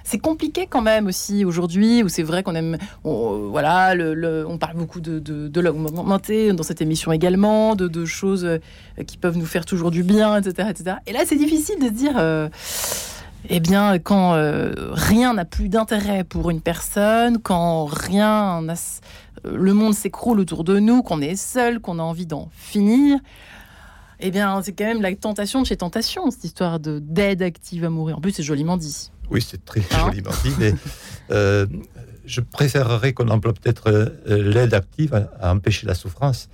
[0.03, 4.77] c'est compliqué quand même aussi aujourd'hui où c'est vrai qu'on aime, voilà, le, on parle
[4.77, 8.59] beaucoup de, de, de l'augmenter dans cette émission également, de, choses euh,
[9.05, 10.69] qui peuvent nous faire toujours du bien, etc.
[10.69, 10.97] etc.
[11.07, 12.49] Et là, c'est difficile de se dire, euh,
[13.49, 18.63] eh bien, quand euh, rien n'a plus d'intérêt pour une personne, quand rien,
[19.43, 23.19] le monde s'écroule autour de nous, qu'on est seul, qu'on a envie d'en finir.
[24.19, 27.85] Eh bien, c'est quand même la tentation de chez tentation, cette histoire de d'aide active
[27.85, 28.17] à mourir.
[28.17, 29.11] En plus, c'est joliment dit.
[29.29, 30.73] Oui, c'est très hein joliment dit, mais
[32.25, 36.49] je préférerais qu'on emploie peut-être l'aide active à, empêcher la souffrance.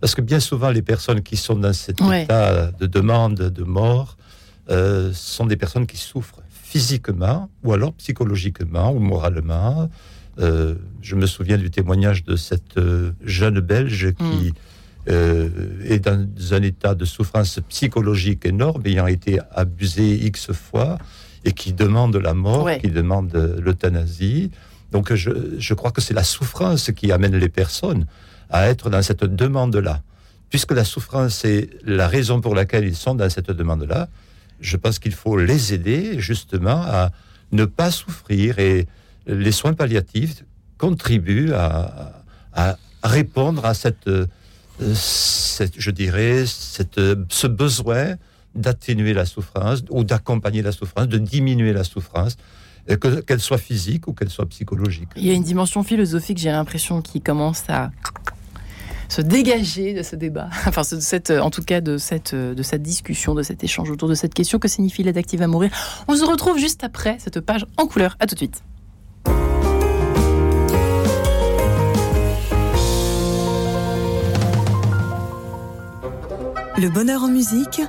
[0.00, 4.16] Parce que bien souvent, les personnes qui sont dans cet état de demande de mort
[4.70, 9.90] euh, sont des personnes qui souffrent physiquement ou alors psychologiquement ou moralement.
[10.40, 14.52] Euh, je me souviens du témoignage de cette euh, jeune Belge qui
[15.06, 15.12] hmm.
[15.84, 20.96] est dans un état de souffrance psychologique énorme, ayant été abusée X fois
[21.44, 24.50] et qui demande la mort, qui demande l'euthanasie.
[24.92, 28.06] Donc je, je crois que c'est la souffrance qui amène les personnes
[28.54, 30.00] à être dans cette demande-là.
[30.48, 34.08] Puisque la souffrance est la raison pour laquelle ils sont dans cette demande-là,
[34.60, 37.10] je pense qu'il faut les aider justement à
[37.50, 38.86] ne pas souffrir et
[39.26, 40.44] les soins palliatifs
[40.78, 42.22] contribuent à,
[43.02, 44.08] répondre à cette,
[44.94, 48.14] cette, je dirais, cette, ce besoin
[48.54, 52.36] d'atténuer la souffrance ou d'accompagner la souffrance, de diminuer la souffrance,
[53.26, 55.08] qu'elle soit physique ou qu'elle soit psychologique.
[55.16, 57.90] Il y a une dimension philosophique, j'ai l'impression, qui commence à
[59.08, 60.82] se dégager de ce débat, enfin
[61.30, 64.58] euh, en tout cas euh, de cette, discussion, de cet échange autour de cette question
[64.58, 65.70] que signifie l'aide à mourir?
[66.08, 68.16] On se retrouve juste après cette page en couleur.
[68.20, 68.62] À tout de suite.
[76.76, 77.82] Le bonheur en musique,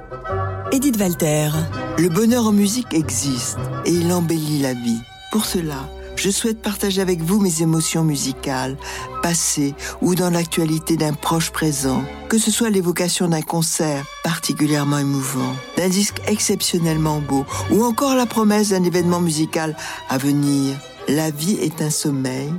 [0.71, 1.49] Edith Walter.
[1.97, 4.99] Le bonheur en musique existe et il embellit la vie.
[5.31, 8.77] Pour cela, je souhaite partager avec vous mes émotions musicales,
[9.21, 15.53] passées ou dans l'actualité d'un proche présent, que ce soit l'évocation d'un concert particulièrement émouvant,
[15.77, 19.75] d'un disque exceptionnellement beau ou encore la promesse d'un événement musical
[20.09, 20.75] à venir.
[21.07, 22.51] La vie est un sommeil,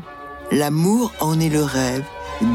[0.52, 2.04] l'amour en est le rêve,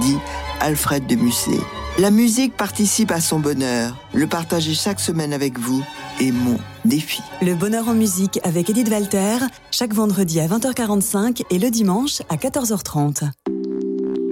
[0.02, 0.18] dit
[0.60, 1.60] Alfred de Musset.
[1.98, 3.98] La musique participe à son bonheur.
[4.14, 5.84] Le partager chaque semaine avec vous
[6.22, 7.22] est mon défi.
[7.42, 9.38] Le bonheur en musique avec Edith Walter,
[9.72, 13.32] chaque vendredi à 20h45 et le dimanche à 14h30.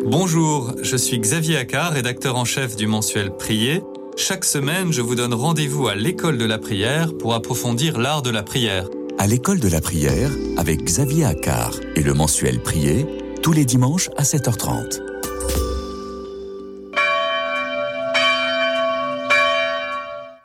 [0.05, 3.81] Bonjour, je suis Xavier Accard, rédacteur en chef du mensuel Prier.
[4.17, 8.29] Chaque semaine, je vous donne rendez-vous à l'école de la prière pour approfondir l'art de
[8.29, 8.87] la prière.
[9.17, 13.05] À l'école de la prière avec Xavier Accard et le mensuel Prier,
[13.41, 15.18] tous les dimanches à 7h30.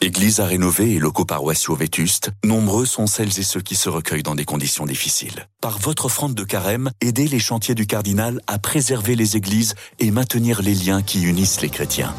[0.05, 4.23] Église à rénover et locaux paroissiaux vétustes, nombreux sont celles et ceux qui se recueillent
[4.23, 5.49] dans des conditions difficiles.
[5.63, 10.11] Par votre offrande de carême, aidez les chantiers du cardinal à préserver les églises et
[10.11, 12.15] maintenir les liens qui unissent les chrétiens.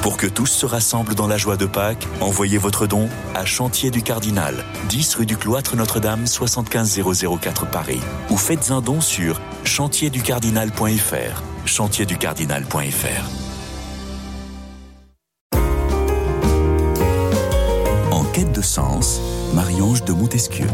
[0.00, 3.90] Pour que tous se rassemblent dans la joie de Pâques, envoyez votre don à Chantier
[3.90, 8.00] du Cardinal, 10 rue du Cloître Notre-Dame, 75004 Paris.
[8.30, 11.42] Ou faites un don sur chantierducardinal.fr.
[11.66, 13.45] Chantierducardinal.fr.
[18.36, 19.18] quête de sens,
[19.54, 20.66] Marie-Ange de Montesquieu.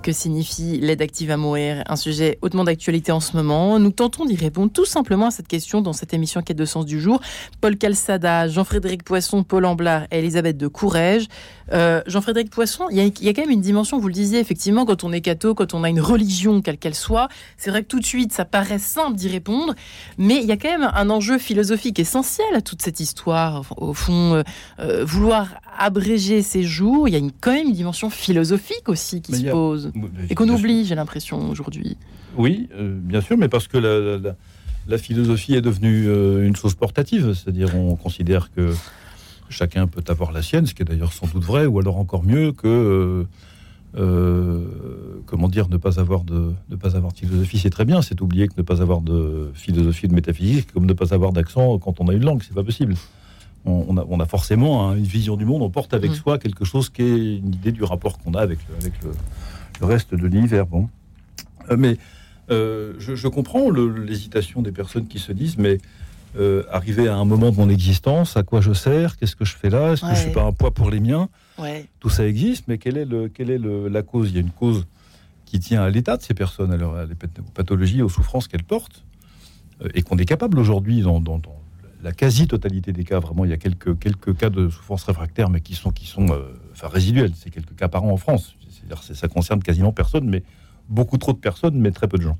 [0.00, 1.82] Que signifie l'aide active à mourir?
[1.88, 3.80] Un sujet hautement d'actualité en ce moment.
[3.80, 6.86] Nous tentons d'y répondre tout simplement à cette question dans cette émission Quête de sens
[6.86, 7.20] du jour.
[7.60, 11.26] Paul Calçada, Jean-Frédéric Poisson, Paul Amblard et Elisabeth de Courrèges.
[11.72, 15.04] Euh, Jean-Frédéric Poisson, il y, a, quand même une dimension, vous le disiez, effectivement, quand
[15.04, 18.00] on est catho, quand on a une religion, quelle qu'elle soit, c'est vrai que tout
[18.00, 19.74] de suite, ça paraît simple d'y répondre,
[20.16, 23.64] mais il y a quand même un enjeu philosophique essentiel à toute cette histoire.
[23.76, 24.42] Au fond, euh,
[24.80, 29.20] euh, vouloir abréger ses jours, il y a une, quand même une dimension philosophique aussi
[29.20, 29.92] qui se pose,
[30.30, 31.96] et qu'on oublie, j'ai l'impression, aujourd'hui.
[32.36, 34.34] Oui, bien sûr, mais parce que la,
[34.86, 36.04] la philosophie est devenue
[36.44, 38.72] une chose portative, c'est-à-dire on considère que
[39.50, 42.24] chacun peut avoir la sienne, ce qui est d'ailleurs sans doute vrai, ou alors encore
[42.24, 43.24] mieux que euh,
[43.96, 44.64] euh,
[45.26, 48.02] comment dire ne pas avoir de ne pas avoir de philosophie, c'est très bien.
[48.02, 51.78] C'est oublier que ne pas avoir de philosophie de métaphysique, comme ne pas avoir d'accent
[51.78, 52.94] quand on a une langue, c'est pas possible.
[53.64, 56.14] On, a, forcément hein, une vision du monde, on porte avec mm.
[56.14, 59.86] soi quelque chose qui est une idée du rapport qu'on a avec, le, avec le,
[59.86, 60.64] reste de l'univers.
[60.64, 60.88] Bon,
[61.70, 61.98] euh, mais
[62.48, 65.78] je, je, comprends l'hésitation des personnes qui se disent mais
[66.36, 69.56] euh, arriver à un moment de mon existence, à quoi je sers, qu'est-ce que je
[69.56, 71.28] fais là, est-ce que je suis pas un poids pour les miens?
[72.00, 74.30] Tout ça existe, mais quelle est, le, quelle est la cause?
[74.30, 74.86] Il y a une cause
[75.46, 77.14] qui tient à l'état de ces personnes, à, leur, les
[77.54, 79.04] pathologies, aux souffrances qu'elles portent,
[79.82, 81.22] euh, et qu'on est capable aujourd'hui, dans,
[82.02, 85.60] la quasi-totalité des cas, vraiment, il y a quelques, quelques cas de souffrance réfractaire, mais
[85.60, 87.32] qui sont, qui sont euh, enfin, résiduels.
[87.34, 88.54] C'est quelques cas par an en France.
[88.70, 90.44] C'est-à-dire ça concerne quasiment personne, mais
[90.88, 92.38] beaucoup trop de personnes, mais très peu de gens.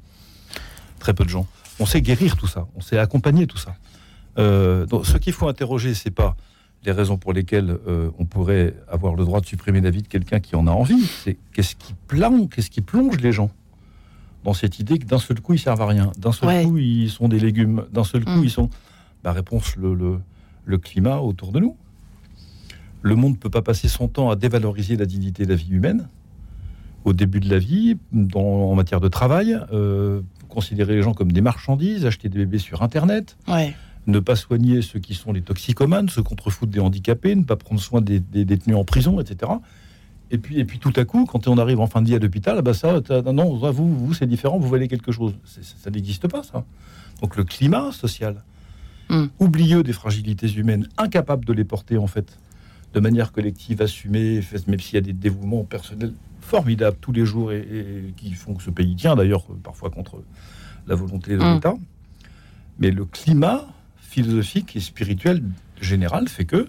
[1.00, 1.46] Très peu de gens
[1.80, 3.74] on sait guérir tout ça, on sait accompagner tout ça.
[4.38, 6.36] Euh, donc, ce qu'il faut interroger, c'est pas
[6.84, 10.08] les raisons pour lesquelles euh, on pourrait avoir le droit de supprimer la vie de
[10.08, 11.04] quelqu'un qui en a envie.
[11.06, 13.50] C'est qu'est-ce qui plonge, qu'est-ce qui plonge les gens
[14.44, 17.10] dans cette idée que d'un seul coup ils servent à rien, d'un seul coup ils
[17.10, 18.44] sont des légumes, d'un seul coup mm.
[18.44, 18.70] ils sont.
[19.24, 20.20] La réponse, le,
[20.64, 21.76] le, climat autour de nous.
[23.02, 25.70] Le monde ne peut pas passer son temps à dévaloriser la dignité de la vie
[25.70, 26.08] humaine
[27.04, 27.96] au début de la vie,
[28.34, 30.20] en matière de travail, euh,
[30.58, 33.36] considérer les gens comme des marchandises, acheter des bébés sur Internet,
[34.08, 37.80] ne pas soigner ceux qui sont les toxicomanes, se contrefoutre des handicapés, ne pas prendre
[37.80, 39.52] soin des, détenus en prison, etc.
[40.32, 42.18] Et puis, et puis tout à coup, quand on arrive en fin de vie à
[42.18, 43.00] l'hôpital, bah ça,
[43.32, 45.36] non, vous, vous c'est différent, vous valez quelque chose.
[45.44, 46.64] Ça n'existe pas, ça.
[47.22, 48.42] Donc le climat social,
[49.10, 49.26] hmm.
[49.38, 52.36] oublieux des fragilités humaines, incapable de les porter en fait
[52.94, 56.14] de manière collective, assumée, même s'il y a des dévouements personnels
[56.48, 60.22] formidables tous les jours et, qui font que ce pays tient, d'ailleurs, parfois contre
[60.86, 61.54] la volonté de mm.
[61.54, 61.74] l'État.
[62.78, 63.66] Mais le climat
[63.98, 65.42] philosophique et spirituel
[65.80, 66.66] général fait que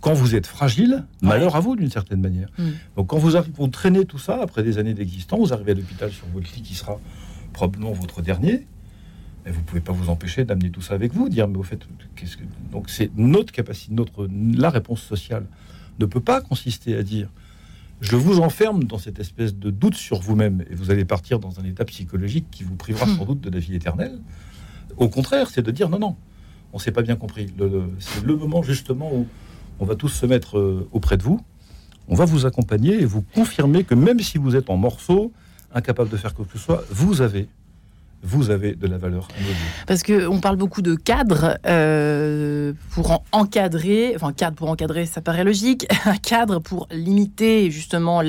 [0.00, 2.48] quand vous êtes fragile, malheur à vous d'une certaine manière.
[2.58, 2.70] Mm.
[2.96, 5.74] Donc quand vous, arrivez, vous traînez tout ça après des années d'existence, vous arrivez à
[5.76, 6.98] l'hôpital sur votre lit qui sera
[7.52, 8.66] probablement votre dernier,
[9.44, 11.80] mais vous pouvez pas vous empêcher d'amener tout ça avec vous, dire mais au fait,
[12.16, 15.46] qu'est-ce que donc c'est notre capacité, notre la réponse sociale
[16.00, 17.28] ne peut pas consister à dire
[18.02, 21.60] je vous enferme dans cette espèce de doute sur vous-même et vous allez partir dans
[21.60, 23.16] un état psychologique qui vous privera hmm.
[23.16, 24.18] sans doute de la vie éternelle.
[24.96, 26.16] Au contraire, c'est de dire non, non,
[26.72, 27.46] on s'est pas bien compris.
[28.00, 29.28] c'est le moment justement où
[29.78, 31.40] on va tous se mettre euh, auprès de vous,
[32.08, 35.32] on va vous accompagner et vous confirmer que même si vous êtes en morceaux,
[35.72, 37.48] incapable de faire quoi que ce soit, vous avez
[38.22, 39.26] vous avez de la valeur
[39.86, 45.42] Parce qu'on parle beaucoup de cadre euh, pour encadrer, enfin cadre pour encadrer, ça paraît
[45.42, 48.22] logique, un cadre pour limiter justement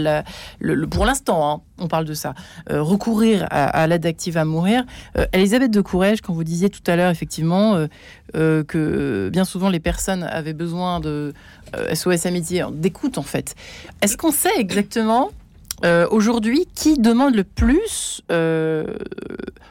[0.89, 2.33] pour l'instant, hein, on parle de ça,
[2.71, 4.83] euh, recourir à, l'aide active à mourir.
[5.17, 7.87] Euh, Elisabeth de Courrèges, quand vous disiez tout à l'heure effectivement
[8.33, 11.33] que bien souvent les personnes avaient besoin de
[11.93, 13.55] SOS Amitié d'écoute en fait,
[14.01, 15.29] est-ce qu'on sait exactement
[15.83, 18.85] euh, aujourd'hui, qui demande le plus euh,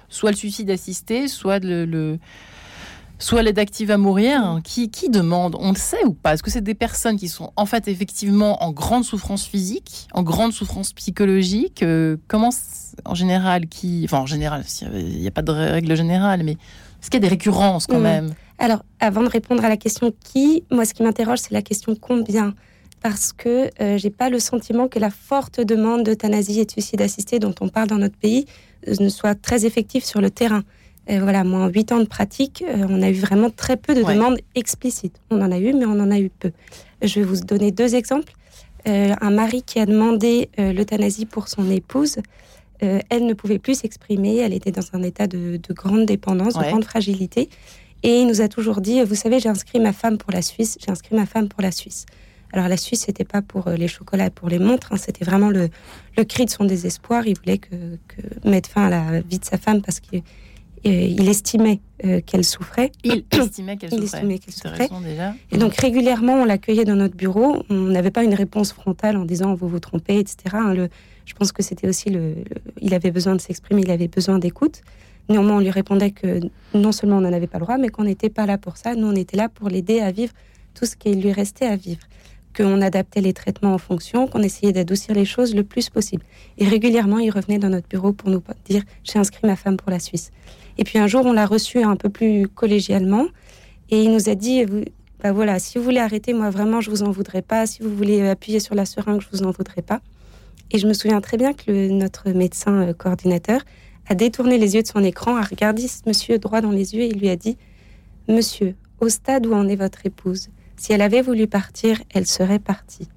[0.08, 2.18] soit le suicide assisté, soit le,
[3.18, 6.50] soit l'aide active à mourir qui, qui demande On le sait ou pas Est-ce que
[6.50, 10.92] c'est des personnes qui sont en fait effectivement en grande souffrance physique, en grande souffrance
[10.92, 12.50] psychologique euh, Comment
[13.04, 17.10] en général qui Enfin en général, il n'y a pas de règle générale, mais est-ce
[17.10, 18.02] qu'il y a des récurrences quand mm.
[18.02, 18.34] même?
[18.58, 21.96] Alors, avant de répondre à la question qui, moi ce qui m'interroge c'est la question
[21.98, 22.54] combien
[23.02, 27.02] parce que euh, j'ai pas le sentiment que la forte demande d'euthanasie et de suicide
[27.02, 28.46] assisté dont on parle dans notre pays
[28.88, 30.62] euh, ne soit très effective sur le terrain.
[31.08, 34.02] voilà, moi, en huit ans de pratique, euh, on a eu vraiment très peu de
[34.02, 35.20] demandes explicites.
[35.30, 36.52] On en a eu, mais on en a eu peu.
[37.02, 38.32] Je vais vous donner deux exemples.
[38.86, 42.16] un mari qui a demandé l'euthanasie pour son épouse,
[42.80, 46.84] elle ne pouvait plus s'exprimer, elle était dans un état de, grande dépendance, de grande
[46.84, 47.48] fragilité.
[48.04, 50.78] Et il nous a toujours dit, vous savez, j'ai inscrit ma femme pour la Suisse,
[50.80, 52.06] j'ai inscrit ma femme pour la Suisse.
[52.52, 55.48] Alors la Suisse, c'était pas pour euh, les chocolats, pour les montres, hein, c'était vraiment
[55.48, 55.68] le,
[56.16, 57.26] le, cri de son désespoir.
[57.26, 60.22] Il voulait que, que, mettre fin à la vie de sa femme parce qu'il
[60.86, 62.92] euh, estimait euh, qu'elle souffrait.
[63.04, 64.18] Il estimait qu'elle souffrait.
[64.18, 64.88] Estimait souffrait.
[65.02, 65.34] Déjà.
[65.50, 67.64] Et donc régulièrement, on l'accueillait dans notre bureau.
[67.70, 70.36] On n'avait pas une réponse frontale en disant vous vous trompez, etc.
[70.52, 70.88] Hein, le,
[71.24, 72.34] je pense que c'était aussi le,
[72.82, 74.82] il avait besoin de s'exprimer, il avait besoin d'écoute.
[75.30, 76.40] Néanmoins, on lui répondait que
[76.74, 78.94] non seulement on n'en avait pas le droit, mais qu'on n'était pas là pour ça.
[78.94, 80.32] Nous, on était là pour l'aider à vivre
[80.74, 82.00] tout ce qui lui restait à vivre
[82.56, 86.24] qu'on adaptait les traitements en fonction, qu'on essayait d'adoucir les choses le plus possible.
[86.58, 89.90] Et régulièrement, il revenait dans notre bureau pour nous dire j'ai inscrit ma femme pour
[89.90, 90.30] la Suisse.
[90.78, 93.26] Et puis un jour, on l'a reçu un peu plus collégialement
[93.90, 94.64] et il nous a dit
[95.22, 97.66] bah voilà, si vous voulez arrêter, moi vraiment, je vous en voudrais pas.
[97.66, 100.00] Si vous voulez appuyer sur la seringue, je vous en voudrais pas.
[100.72, 103.60] Et je me souviens très bien que notre médecin euh, coordinateur
[104.08, 107.02] a détourné les yeux de son écran, a regardé ce monsieur droit dans les yeux
[107.02, 107.56] et lui a dit
[108.26, 112.58] Monsieur, au stade où en est votre épouse, si elle avait voulu partir, elle serait
[112.58, 113.08] partie.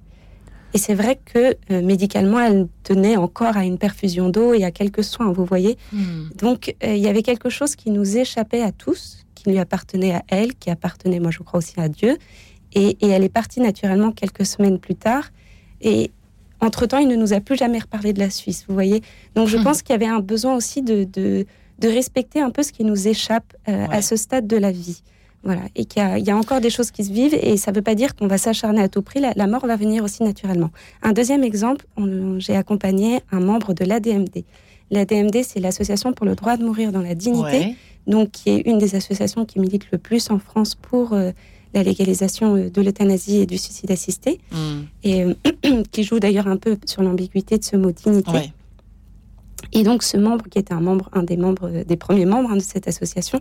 [0.76, 4.70] Et c'est vrai que euh, médicalement, elle tenait encore à une perfusion d'eau et à
[4.70, 5.78] quelques soins, vous voyez.
[5.90, 6.28] Hmm.
[6.36, 10.12] Donc, euh, il y avait quelque chose qui nous échappait à tous, qui lui appartenait
[10.12, 12.18] à elle, qui appartenait, moi je crois aussi à Dieu.
[12.74, 15.30] Et, elle est partie naturellement quelques semaines plus tard.
[15.80, 16.10] Et
[16.60, 19.02] entre-temps, il ne nous a plus jamais reparlé de la Suisse, vous voyez.
[19.34, 19.62] Donc, je hmm.
[19.64, 21.46] pense qu'il y avait un besoin aussi de, de,
[21.82, 25.02] respecter un peu ce qui nous échappe euh, à ce stade de la vie.
[25.42, 27.82] Voilà, et qu'il y, a encore des choses qui se vivent et ça ne veut
[27.82, 29.20] pas dire qu'on va s'acharner à tout prix.
[29.20, 30.70] La, mort va venir aussi naturellement.
[31.02, 31.86] Un deuxième exemple,
[32.38, 34.42] j'ai accompagné un membre de l'ADMD.
[34.90, 38.78] L'ADMD, c'est l'Association pour le droit de mourir dans la dignité, donc qui est une
[38.78, 41.32] des associations qui milite le plus en France pour euh,
[41.74, 44.82] la légalisation euh, de l'euthanasie et du suicide assisté, hmm.
[45.02, 45.34] et euh,
[45.90, 48.52] qui joue d'ailleurs un peu sur l'ambiguïté de ce mot dignité.
[49.72, 52.56] Et donc ce membre, qui était un membre, un des membres, des premiers membres hein,
[52.56, 53.40] de cette association,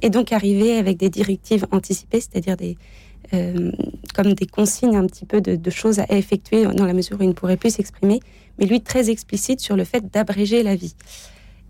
[0.00, 2.56] et donc arriver avec des directives anticipées, c'est-à-dire
[3.32, 3.70] euh,
[4.12, 7.28] comme des consignes un petit peu de, choses à effectuer dans la mesure où il
[7.28, 8.18] ne pourrait plus s'exprimer,
[8.58, 10.94] mais lui très explicite sur le fait d'abréger la vie.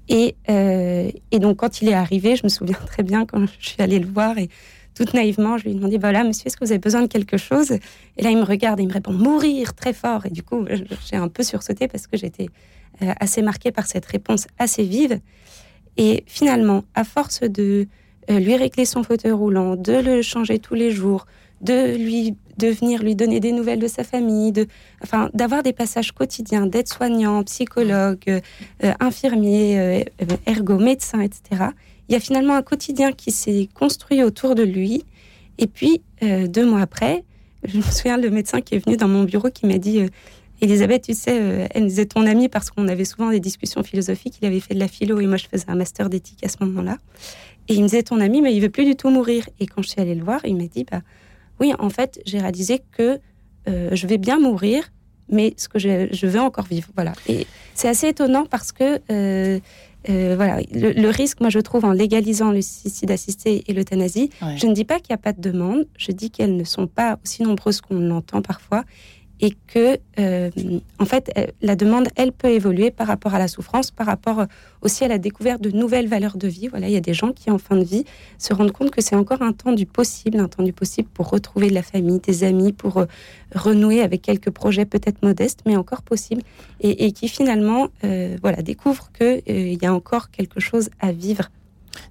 [0.09, 3.83] Et, euh, donc quand il est arrivé, je me souviens très bien quand je suis
[3.83, 4.49] allée le voir et
[4.95, 7.37] toute naïvement, je lui ai demandé, voilà, monsieur, est-ce que vous avez besoin de quelque
[7.37, 7.73] chose?
[8.17, 10.25] Et là, il me regarde et il me répond, mourir très fort.
[10.25, 10.65] Et du coup,
[11.11, 12.47] j'ai un peu sursauté parce que j'étais
[13.01, 15.21] assez marquée par cette réponse assez vive.
[16.01, 17.87] Et finalement, à force de
[18.31, 21.27] euh, lui régler son fauteuil roulant, de le changer tous les jours,
[21.61, 24.67] de lui venir lui donner des nouvelles de sa famille, de,
[25.03, 28.41] enfin, d'avoir des passages quotidiens d'aide soignant, psychologue, euh,
[28.83, 30.07] euh, infirmier,
[30.47, 31.67] ergo, médecin, etc.
[32.09, 35.05] Il y a finalement un quotidien qui s'est construit autour de lui.
[35.59, 37.25] Et puis, deux mois après,
[37.65, 40.09] je me souviens le médecin qui est venu dans mon bureau qui m'a dit
[40.61, 44.39] Elisabeth, tu sais, euh, elle disait ton amie parce qu'on avait souvent des discussions philosophiques.
[44.43, 46.57] Il avait fait de la philo et moi je faisais un master d'éthique à ce
[46.61, 46.99] moment-là.
[47.69, 49.49] Et il me disait ton ami, mais il veut plus du tout mourir.
[49.59, 51.01] Et quand je suis allée le voir, il m'a dit bah
[51.61, 53.21] oui, en fait, j'ai réalisé que
[53.69, 54.91] euh, je vais bien mourir,
[55.29, 56.89] mais ce que je, veux encore vivre.
[56.95, 57.13] Voilà.
[57.29, 59.01] Et c'est assez étonnant parce que
[60.09, 64.67] euh, voilà, le, risque, moi je trouve, en légalisant le suicide assisté et l'euthanasie, je
[64.67, 67.19] ne dis pas qu'il n'y a pas de demande, je dis qu'elles ne sont pas
[67.23, 68.85] aussi nombreuses qu'on l'entend parfois,
[69.41, 70.51] et que, euh,
[70.99, 74.45] en fait, la demande, elle peut évoluer par rapport à la souffrance, par rapport
[74.83, 76.69] aussi à la découverte de nouvelles valeurs de vie.
[76.69, 78.05] Voilà, il y a des gens qui, en fin de vie,
[78.39, 81.31] se rendent compte que c'est encore un temps du possible, un temps du possible pour
[81.31, 83.07] retrouver de la famille, des amis, pour euh,
[83.55, 86.43] renouer avec quelques projets peut-être modestes, mais encore possibles,
[86.81, 91.51] et, qui finalement, euh, voilà, découvrent qu'il il y a encore quelque chose à vivre.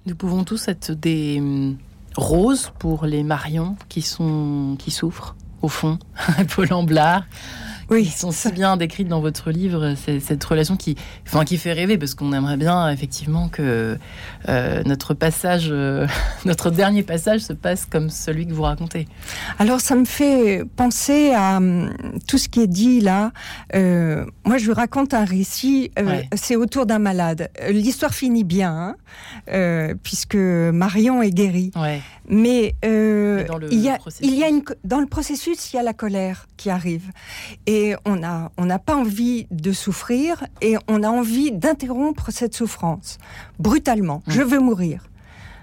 [0.06, 1.76] Nous pouvons tous être des hum,
[2.16, 5.98] roses pour les Marions qui souffrent au fond,
[6.54, 7.24] Paul Amblard,
[7.90, 8.04] oui.
[8.04, 10.96] qui sont si bien décrites dans votre livre, cette relation qui,
[11.26, 13.98] enfin, qui fait rêver, parce qu'on aimerait bien effectivement que
[14.48, 16.06] euh, notre passage, euh,
[16.44, 19.06] notre dernier passage se passe comme celui que vous racontez.
[19.58, 21.92] Alors ça me fait penser à hum,
[22.28, 23.32] tout ce qui est dit là.
[23.74, 25.90] Euh, moi, je vous raconte un récit,
[26.34, 27.50] c'est autour d'un malade.
[27.68, 28.94] L'histoire finit bien,
[29.46, 31.72] hein, puisque Marion est guérie.
[32.30, 35.92] Mais, il y a, il y a une, dans le processus, il y a la
[35.92, 37.10] colère qui arrive.
[37.66, 42.54] Et on n'a on n'a pas envie de souffrir et on a envie d'interrompre cette
[42.54, 43.18] souffrance
[43.58, 44.22] brutalement.
[44.26, 44.32] Mmh.
[44.32, 45.10] Je veux mourir.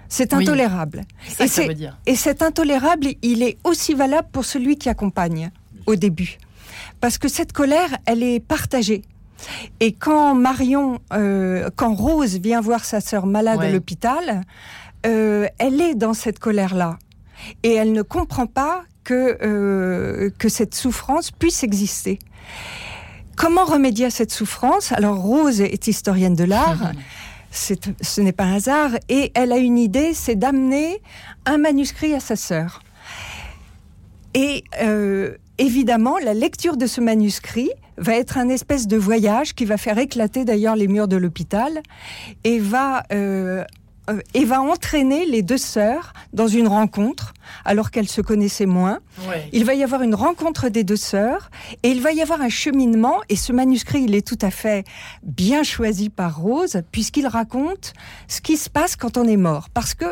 [0.08, 1.02] C'est intolérable.
[1.40, 1.98] et, ça veut dire.
[2.06, 5.50] et cet intolérable, il est aussi valable pour celui qui accompagne
[5.86, 6.38] au début.
[7.00, 9.02] Parce que cette colère, elle est partagée.
[9.80, 14.42] Et quand Marion, euh, quand Rose vient voir sa sœur malade à l'hôpital,
[15.06, 16.98] euh, elle est dans cette colère-là.
[17.62, 22.18] Et elle ne comprend pas que, euh, que cette souffrance puisse exister.
[23.36, 24.92] Comment remédier à cette souffrance?
[24.92, 26.92] Alors Rose est historienne de l'art.
[27.50, 28.90] ce n'est pas un hasard.
[29.08, 31.00] Et elle a une idée, c'est d'amener
[31.46, 32.82] un manuscrit à sa sœur.
[34.34, 39.64] Et euh, évidemment, la lecture de ce manuscrit va être un espèce de voyage qui
[39.64, 41.82] va faire éclater d'ailleurs les murs de l'hôpital
[42.44, 43.64] et va euh,
[44.08, 49.00] euh, et va entraîner les deux sœurs dans une rencontre, alors qu'elles se connaissaient moins.
[49.52, 51.50] Il va y avoir une rencontre des deux sœurs,
[51.82, 54.86] et il va y avoir un cheminement, et ce manuscrit, il est tout à fait
[55.22, 57.92] bien choisi par Rose, puisqu'il raconte
[58.28, 59.68] ce qui se passe quand on est mort.
[59.70, 60.06] Parce que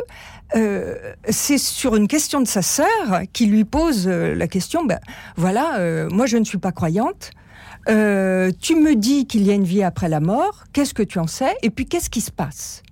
[0.55, 0.95] euh,
[1.29, 5.01] c'est sur une question de sa sœur qui lui pose euh, la question, ben
[5.37, 7.31] voilà, moi je ne suis pas croyante,
[7.87, 7.93] tu
[8.75, 11.55] me dis qu'il y a une vie après la mort, qu'est-ce que tu en sais
[11.63, 12.83] Et puis qu'est-ce qui se passe?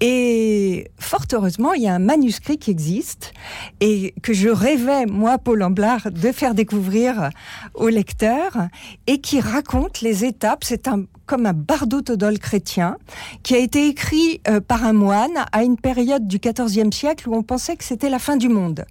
[0.00, 3.34] Et fort heureusement, il y a un manuscrit qui existe
[3.80, 7.30] et que je rêvais, moi, Paul Amblard, de faire découvrir
[7.74, 8.68] aux lecteurs
[9.06, 10.64] et qui raconte les étapes.
[10.64, 12.96] C'est un, comme un bardo todol chrétien
[13.42, 17.34] qui a été écrit euh, par un moine à une période du XIVe siècle où
[17.36, 18.86] on pensait que c'était la fin du monde.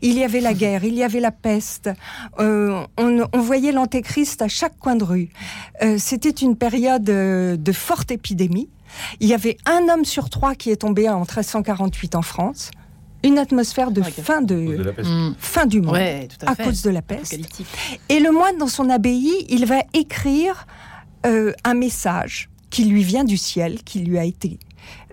[0.00, 1.90] Il y avait la guerre, il y avait la peste,
[2.40, 5.28] euh, on, on, voyait l'antéchrist à chaque coin de rue.
[5.82, 8.68] Euh, c'était une période de forte épidémie.
[9.20, 12.70] Il y avait un homme sur trois qui est tombé en 1348 en France.
[13.24, 14.92] Une atmosphère de, fin, de,
[15.38, 15.96] fin du monde
[16.46, 17.36] à, cause de la peste.
[18.08, 20.66] Et le moine, dans son abbaye, il va écrire
[21.24, 24.58] euh, un message qui lui vient du ciel, qui lui a été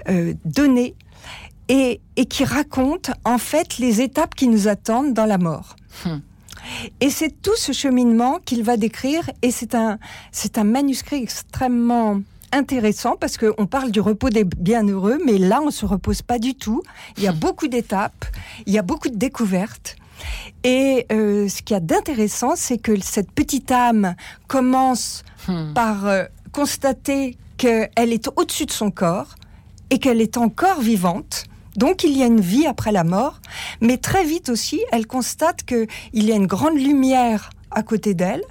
[0.10, 0.96] euh, donné,
[1.70, 5.76] et, qui raconte en fait les étapes qui nous attendent dans la mort.
[6.06, 6.22] Hum.
[7.02, 9.98] Et c'est tout ce cheminement qu'il va décrire, et c'est un,
[10.32, 12.22] c'est un manuscrit extrêmement
[12.54, 16.56] intéressant parce qu'on parle du repos des bienheureux, mais là, on se repose pas du
[16.56, 16.82] tout.
[17.18, 18.26] Il y a beaucoup d'étapes,
[18.66, 19.96] il y a beaucoup de découvertes.
[20.64, 24.16] Et euh, ce qu'il y a d'intéressant, c'est que cette petite âme
[24.48, 25.74] commence hmm.
[25.74, 29.36] par euh, constater qu'elle est au-dessus de son corps
[29.90, 31.46] et qu'elle est encore vivante.
[31.76, 33.40] Donc il y a une vie après la mort,
[33.82, 38.44] mais très vite aussi, elle constate qu'il y a une grande lumière à côté d'elle,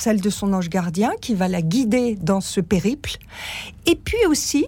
[0.00, 3.18] celle de son ange gardien qui va la guider dans ce périple.
[3.86, 4.66] Et puis aussi,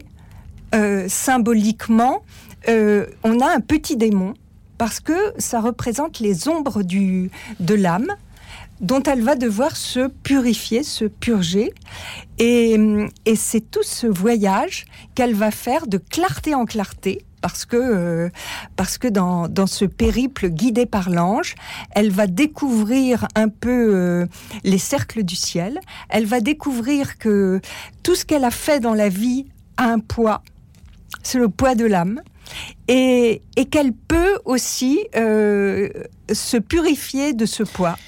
[0.74, 2.22] euh, symboliquement,
[2.68, 4.34] euh, on a un petit démon
[4.78, 8.08] parce que ça représente les ombres du, de l'âme
[8.80, 11.72] dont elle va devoir se purifier, se purger.
[12.38, 12.76] Et,
[13.26, 18.30] et c'est tout ce voyage qu'elle va faire de clarté en clarté parce que, euh,
[18.76, 21.56] parce que dans, dans, ce périple guidé par l'ange,
[21.90, 24.26] elle va découvrir un peu euh,
[24.64, 27.60] les cercles du ciel, elle va découvrir que
[28.02, 30.42] tout ce qu'elle a fait dans la vie a un poids,
[31.22, 32.22] c'est le poids de l'âme,
[32.88, 35.88] et, et qu'elle peut aussi euh,
[36.32, 37.98] se purifier de ce poids.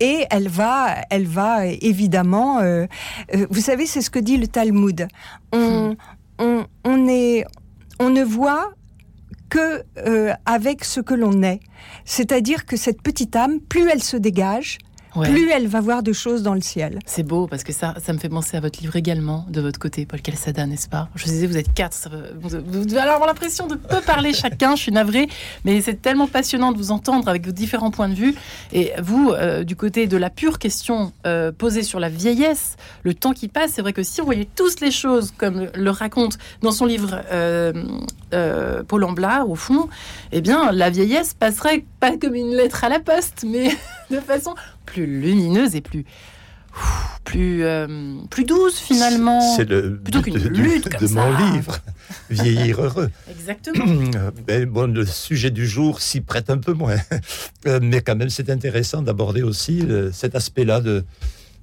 [0.00, 2.60] Et elle va, elle va évidemment.
[3.48, 5.06] vous savez, c'est ce que dit le Talmud.
[5.52, 5.96] On, hmm.
[6.40, 7.44] on, on est,
[7.98, 8.72] on ne voit
[9.50, 11.60] que euh, avec ce que l'on est.
[12.04, 14.78] C'est-à-dire que cette petite âme, plus elle se dégage,
[15.22, 16.98] plus elle va voir de choses dans le ciel.
[17.06, 19.78] C'est beau parce que ça, ça me fait penser à votre livre également, de votre
[19.78, 21.08] côté, Paul Calçada, n'est-ce pas?
[21.14, 22.08] Je disais, vous êtes quatre,
[22.40, 25.28] vous, devez avoir l'impression de peu parler chacun, je suis navrée,
[25.64, 28.34] mais c'est tellement passionnant de vous entendre avec vos différents points de vue.
[28.72, 33.14] Et vous, euh, du côté de la pure question euh, posée sur la vieillesse, le
[33.14, 36.38] temps qui passe, c'est vrai que si on voyait tous les choses comme le raconte
[36.62, 37.72] dans son livre euh,
[38.88, 39.88] Paul Amblard, au fond,
[40.32, 43.70] eh bien, la vieillesse passerait pas comme une lettre à la poste, mais
[44.10, 44.54] de façon
[44.86, 46.04] plus lumineuse et plus
[47.24, 47.86] plus euh,
[48.30, 49.40] plus douce finalement.
[49.56, 51.78] C'est le plutôt qu'une lutte de, mon livre,
[52.30, 53.10] vieillir heureux.
[53.30, 53.84] Exactement.
[54.46, 56.96] Ben, bon, le sujet du jour s'y prête un peu moins,
[57.66, 61.04] euh, mais quand même c'est intéressant d'aborder aussi euh, cet aspect-là de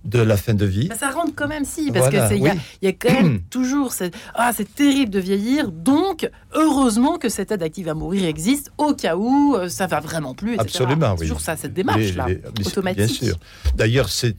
[0.04, 0.88] de la fin de vie.
[0.88, 4.16] Bah, ça rentre quand même, si, parce qu'il y, y, a quand même toujours cette,
[4.34, 8.94] ah, c'est terrible de vieillir, donc heureusement que cette aide active à mourir existe au
[8.94, 10.56] cas où euh, ça va vraiment plus.
[10.56, 10.64] Etc.
[10.64, 11.28] Absolument, oui.
[11.28, 12.28] Toujours ça, cette démarche-là,
[12.66, 12.98] automatique.
[12.98, 13.38] Bien sûr.
[13.76, 14.36] D'ailleurs, c'est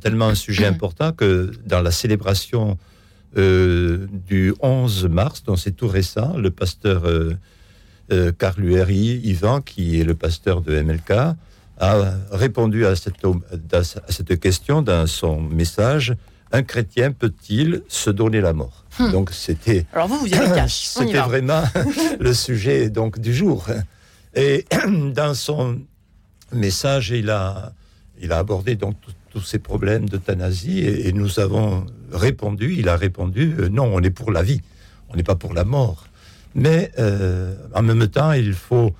[0.00, 2.76] tellement un sujet important que dans la célébration
[3.36, 7.34] euh, du 11 mars, donc c'est tout récent, le pasteur euh,
[8.12, 8.32] euh
[8.90, 11.36] Yvan, qui est le pasteur de MLK,
[11.80, 13.24] a répondu à cette,
[13.72, 16.14] à cette question dans son message
[16.52, 18.84] un chrétien peut-il se donner la mort?
[18.98, 19.10] Hmm.
[19.12, 19.86] Donc c'était.
[19.92, 20.84] Alors vous, vous y cash.
[20.86, 21.62] C'était vraiment
[22.20, 23.66] le sujet donc du jour.
[24.34, 24.64] Et
[25.14, 25.78] dans son
[26.52, 27.72] message, il a,
[28.20, 28.96] il a abordé donc
[29.30, 32.74] tous ces problèmes d'euthanasie et, nous avons répondu.
[32.76, 34.60] Il a répondu euh, non, on est pour la vie,
[35.08, 36.06] on n'est pas pour la mort.
[36.56, 38.92] Mais euh, en même temps, il faut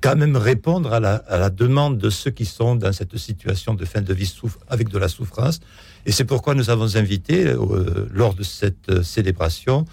[0.00, 4.00] quand même répondre à la, demande de ceux qui sont dans cette situation de fin
[4.00, 4.32] de vie
[4.68, 5.60] avec de la souffrance.
[6.06, 9.84] Et c'est pourquoi nous avons invité, euh, lors de cette euh, célébration,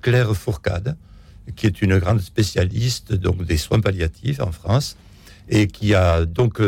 [0.00, 0.96] Claire Fourcade,
[1.56, 4.96] qui est une grande spécialiste donc, des soins palliatifs en France,
[5.48, 6.60] et qui a donc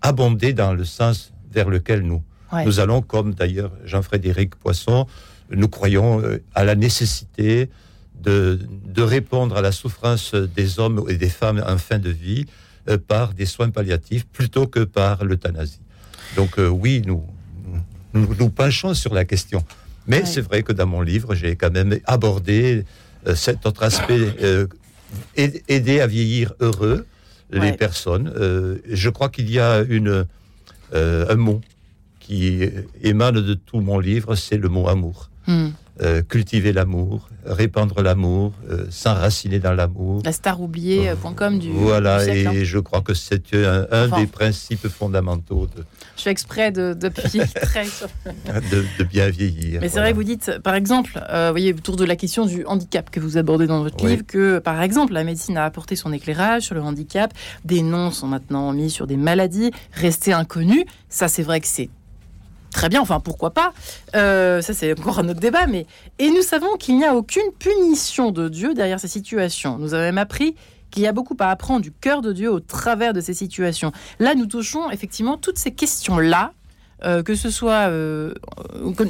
[0.00, 2.20] abondé dans le sens vers lequel nous,
[2.64, 5.06] nous allons, comme d'ailleurs Jean-Frédéric Poisson,
[5.52, 6.20] nous croyons
[6.52, 7.70] à la nécessité
[8.22, 12.46] de, répondre à la souffrance des hommes et des femmes en fin de vie
[12.88, 15.80] euh, par des soins palliatifs plutôt que par l'euthanasie.
[16.36, 17.24] Donc euh, oui, nous,
[18.14, 19.64] nous, penchons sur la question.
[20.06, 22.84] Mais c'est vrai que dans mon livre, j'ai quand même abordé
[23.26, 24.68] euh, cet autre aspect,
[25.36, 27.06] aider à vieillir heureux
[27.50, 28.32] les personnes.
[28.88, 30.26] je crois qu'il y a une,
[30.94, 31.60] un mot
[32.18, 32.66] qui
[33.02, 35.28] émane de tout mon livre, c'est le mot amour.
[35.46, 35.68] Hmm.
[36.02, 40.22] Euh, cultiver l'amour, répandre l'amour, euh, s'enraciner dans l'amour.
[40.24, 41.70] La staroubliée.com du.
[41.70, 45.66] Voilà, et je crois que c'est un, des principes fondamentaux.
[45.66, 45.84] De,
[46.16, 47.08] je fais exprès de, de,
[48.98, 49.80] de, bien vieillir.
[49.80, 52.46] Mais c'est vrai que vous dites, par exemple, euh, vous voyez, autour de la question
[52.46, 55.94] du handicap que vous abordez dans votre livre, que par exemple, la médecine a apporté
[55.94, 57.32] son éclairage sur le handicap.
[57.64, 60.84] Des noms sont maintenant mis sur des maladies restées inconnues.
[61.08, 61.90] Ça, c'est vrai que c'est
[62.72, 63.72] Très bien, enfin pourquoi pas
[64.14, 65.86] euh, Ça c'est encore un autre débat, mais
[66.18, 69.78] et nous savons qu'il n'y a aucune punition de Dieu derrière ces situations.
[69.78, 70.56] Nous avons même appris
[70.90, 73.92] qu'il y a beaucoup à apprendre du cœur de Dieu au travers de ces situations.
[74.20, 76.52] Là, nous touchons effectivement toutes ces questions-là
[77.04, 78.32] euh, que ce soit euh,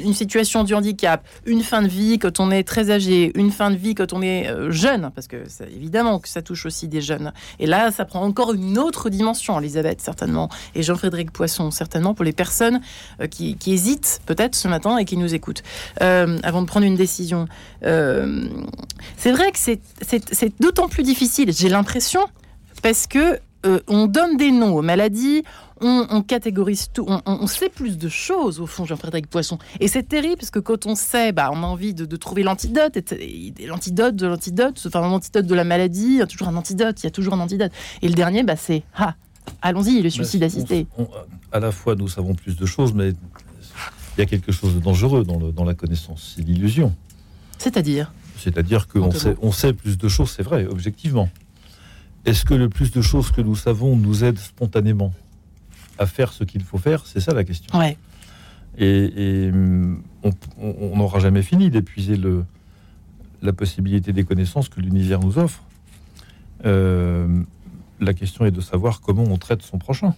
[0.03, 3.69] une situation du handicap, une fin de vie quand on est très âgé, une fin
[3.69, 5.43] de vie quand on est euh, jeune, parce que
[5.75, 7.33] évidemment que ça touche aussi des jeunes.
[7.59, 12.25] Et là, ça prend encore une autre dimension, Elisabeth, certainement, et Jean-Frédéric Poisson, certainement, pour
[12.25, 12.81] les personnes
[13.29, 15.63] qui, hésitent peut-être ce matin et qui nous écoutent,
[15.99, 17.47] avant de prendre une décision.
[17.81, 22.21] c'est vrai que c'est d'autant plus difficile, j'ai l'impression,
[22.81, 23.39] parce que
[23.87, 25.43] on donne des noms aux maladies,
[25.83, 29.57] on, catégorise tout, on, sait plus de choses au fond, Jean-Frédéric Poisson.
[29.79, 32.97] Et c'est terrible parce que quand on sait, bah, on a envie de, trouver l'antidote,
[33.65, 37.05] l'antidote de l'antidote, enfin l'antidote de la maladie, il y a toujours un antidote, il
[37.05, 37.71] y a toujours un antidote.
[38.01, 39.15] Et le dernier, bah, c'est ah,
[39.61, 40.87] allons-y, le suicide assisté.
[41.51, 44.79] à la fois, nous savons plus de choses, mais il y a quelque chose de
[44.79, 46.93] dangereux dans, dans la connaissance, c'est l'illusion.
[47.57, 48.11] C'est-à-dire?
[48.37, 51.29] C'est-à-dire qu'on sait, on sait plus de choses, c'est vrai, objectivement.
[52.25, 55.13] Est-ce que le plus de choses que nous savons nous aide spontanément?
[55.97, 57.77] À faire ce qu'il faut faire C'est ça la question.
[57.77, 57.97] Ouais.
[58.77, 59.51] Et,
[60.57, 62.45] on n'aura jamais fini d'épuiser le,
[63.41, 65.63] la possibilité des connaissances que l'univers nous offre.
[66.65, 67.43] Euh,
[67.99, 70.15] la question est de savoir comment on traite son prochain.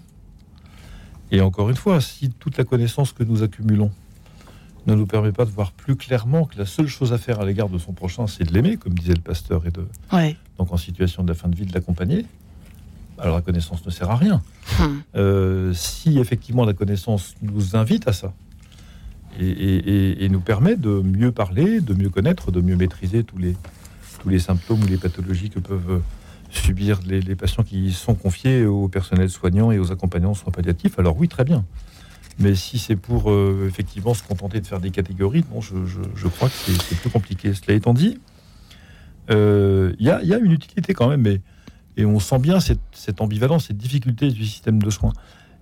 [1.31, 3.91] Et encore une fois, si toute la connaissance que nous accumulons
[4.85, 7.45] ne nous permet pas de voir plus clairement que la seule chose à faire à
[7.45, 9.87] l'égard de son prochain, c'est de l'aimer, comme disait le pasteur, et de
[10.57, 12.25] donc en situation de la fin de vie de l'accompagner,
[13.17, 14.41] alors la connaissance ne sert à rien.
[14.79, 14.99] Hmm.
[15.15, 18.33] Euh, si effectivement la connaissance nous invite à ça
[19.39, 23.55] et, nous permet de mieux parler, de mieux connaître, de mieux maîtriser tous les,
[24.21, 26.01] tous les symptômes ou les pathologies que peuvent
[26.49, 31.17] subir les, patients qui sont confiés au personnel soignant et aux accompagnants soins palliatifs, alors
[31.17, 31.65] oui, très bien.
[32.39, 36.47] Mais si c'est pour euh, effectivement se contenter de faire des catégories, bon, je, crois
[36.47, 37.53] que c'est plus compliqué.
[37.53, 38.19] Cela étant dit,
[39.29, 41.41] il y, a, une utilité quand même, mais,
[41.97, 45.13] et on sent bien cette, cette ambivalence, cette difficulté du système de soins.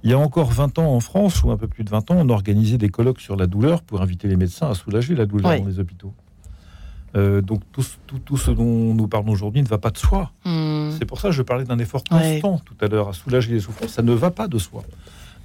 [0.04, 2.16] Il y a encore 20 ans en France, ou un peu plus de 20 ans,
[2.20, 5.58] on organisait des colloques sur la douleur pour inviter les médecins à soulager la douleur
[5.58, 6.14] dans les hôpitaux.
[7.16, 7.84] Euh, donc tout,
[8.26, 10.32] tout, ce dont nous parlons aujourd'hui ne va pas de soi.
[10.46, 10.90] Hmm.
[10.98, 13.60] C'est pour ça que je parlais d'un effort constant tout à l'heure à soulager les
[13.60, 13.92] souffrances.
[13.92, 14.84] Ça ne va pas de soi.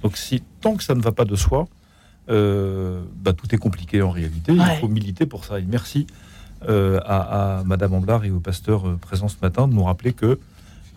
[0.01, 1.67] Donc si tant que ça ne va pas de soi,
[2.29, 4.53] euh, bah, tout est compliqué en réalité.
[4.53, 5.59] Il faut militer pour ça.
[5.59, 6.07] Et merci
[6.67, 10.39] euh, à, Madame Amblard et au pasteur présent ce matin de nous rappeler que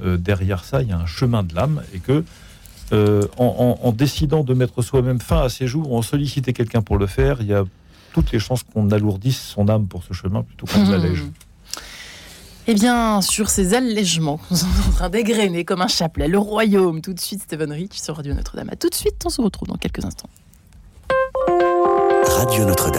[0.01, 2.25] derrière ça, il y a un chemin de l'âme et que
[2.93, 7.07] euh, en, décidant de mettre soi-même fin à ses jours, en solliciter quelqu'un pour le
[7.07, 7.65] faire, il y a
[8.13, 11.25] toutes les chances qu'on alourdisse son âme pour ce chemin plutôt qu'on l'allège.
[12.67, 17.01] Eh bien, sur ces allègements nous sommes en train d'égrener comme un chapelet, le royaume,
[17.01, 18.71] tout de suite, Stephen Rich sur Radio Notre-Dame.
[18.79, 20.29] tout de suite, on se retrouve dans quelques instants.
[22.27, 22.92] Radio Notre-Dame.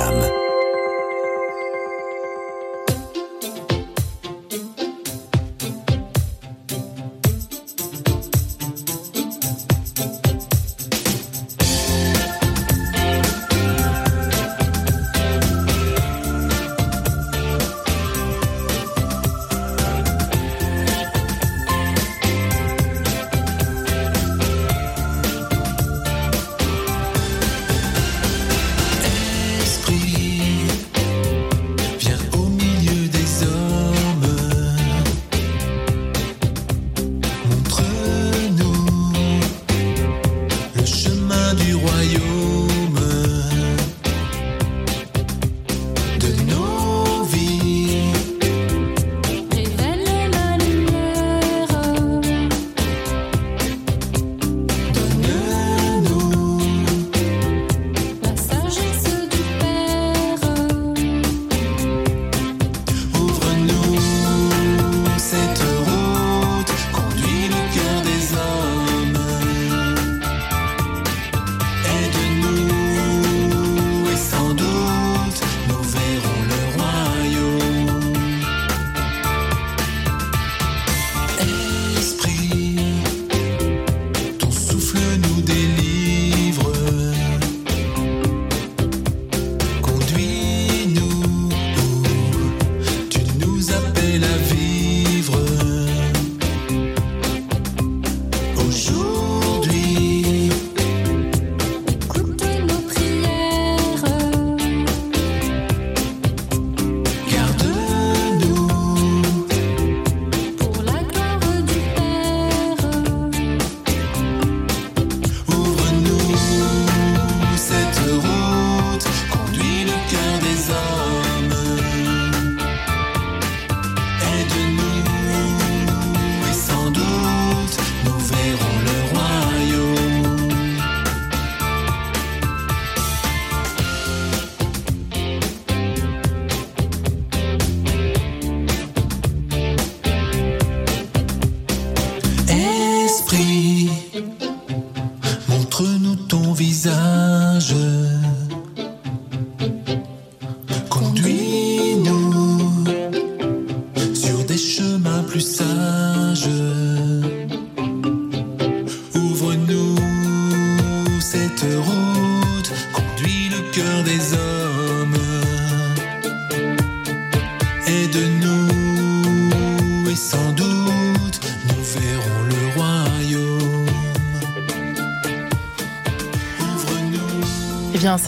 [98.74, 99.12] toujours.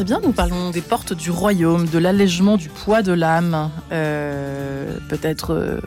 [0.06, 5.52] Bien, nous parlons des portes du royaume, de l'allègement du poids de l'âme, euh, peut-être
[5.52, 5.80] euh,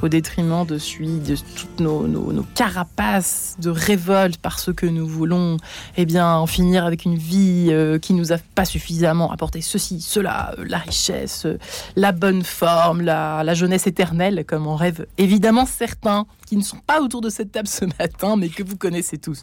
[0.00, 5.56] au détriment de, de toutes nos, carapaces de révolte parce que nous voulons
[5.96, 10.00] eh bien, en finir avec une vie euh, qui nous a pas suffisamment apporté ceci,
[10.00, 11.46] cela, la richesse,
[11.96, 16.80] la bonne forme, la, la jeunesse éternelle, comme en rêve évidemment certains qui ne sont
[16.86, 19.42] pas autour de cette table ce matin, mais que vous connaissez tous.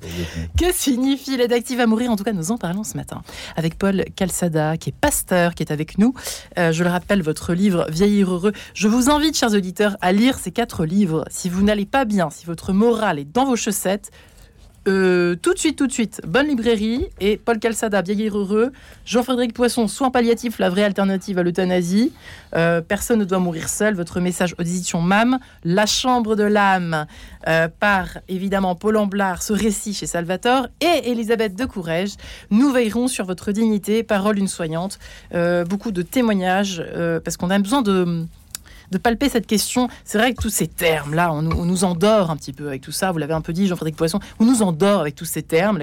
[0.60, 2.12] Que signifie l'aide active à mourir?
[2.12, 3.24] En tout cas, nous en parlons ce matin
[3.56, 6.14] avec Paul Calçada, qui est pasteur, qui est avec nous.
[6.60, 8.54] Euh, je le rappelle, votre livre Vieillir heureux.
[8.76, 11.26] Je vous invite, chers auditeurs, à lire ces quatre livres.
[11.32, 14.09] Si vous n'allez pas bien, si votre morale est dans vos chaussettes,
[14.90, 18.72] euh, tout de suite, tout de suite, Bonne Librairie et Paul Calçada, Vieillir Heureux,
[19.06, 22.12] Jean-Frédéric Poisson, Soins palliatifs, la vraie alternative à l'euthanasie,
[22.56, 27.06] euh, Personne ne doit mourir seul, votre message audition MAM, La Chambre de l'âme
[27.48, 32.14] euh, par évidemment Paul Amblard, ce récit chez Salvatore et Elisabeth de Courrèges.
[32.50, 34.98] Nous veillerons sur votre dignité, parole d'une soignante,
[35.70, 36.84] beaucoup de témoignages
[37.24, 38.26] parce qu'on a besoin de
[38.92, 39.88] de palper cette question.
[40.04, 43.12] C'est vrai que tous ces termes-là, on, nous endort un petit peu avec tout ça.
[43.12, 45.80] Vous l'avez un peu dit, Jean-Frédéric Poisson, on nous endort avec tous ces termes.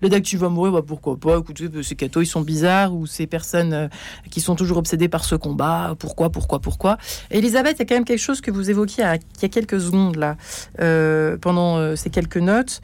[0.00, 3.26] Le d'actu va mourir, bah, pourquoi pas Écoutez, ces cathos, ils sont bizarres, ou ces
[3.26, 3.88] personnes euh,
[4.30, 6.98] qui sont toujours obsédées par ce combat, pourquoi, pourquoi, pourquoi
[7.30, 9.80] Elisabeth, il y a quand même quelque chose que vous évoquiez il y a quelques
[9.80, 10.36] secondes, là,
[10.80, 12.80] euh, pendant euh, ces quelques notes.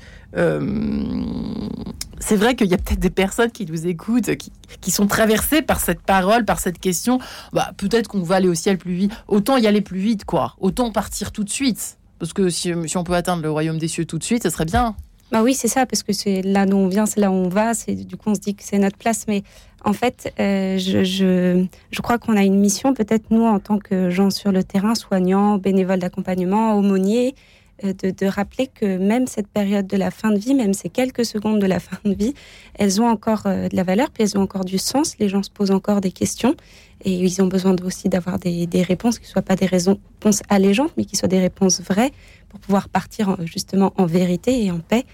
[2.25, 4.31] C'est vrai qu'il y a peut-être des personnes qui nous écoutent,
[4.81, 7.19] qui, sont traversées par cette parole, par cette question.
[7.53, 10.55] Bah, peut-être qu'on va aller au ciel plus vite autant y aller plus vite, quoi.
[10.59, 11.99] Autant partir tout de suite.
[12.19, 14.65] Parce que si, on peut atteindre le royaume des cieux tout de suite, ce serait
[14.65, 14.97] bien.
[15.33, 17.49] Bah oui, c'est ça, parce que c'est là d'où on vient, c'est là où on
[17.49, 17.75] va.
[17.75, 19.27] C'est du coup, on se dit que c'est notre place.
[19.29, 19.43] Mais
[19.85, 23.79] en fait, euh, je, je, je, crois qu'on a une mission, peut-être nous en tant
[23.79, 27.35] que gens sur le terrain, soignants, bénévoles d'accompagnement, aumôniers,
[27.83, 31.25] euh, de, rappeler que même cette période de la fin de vie, même ces quelques
[31.25, 32.35] secondes de la fin de vie,
[32.75, 35.17] elles ont encore euh, de la valeur, puis elles ont encore du sens.
[35.19, 36.55] Les gens se posent encore des questions
[37.05, 40.93] et ils ont besoin aussi d'avoir des, réponses qui ne soient pas des réponses allégeantes,
[40.97, 42.13] mais qui soient des réponses vraies
[42.49, 45.05] pour pouvoir partir justement en vérité et en paix.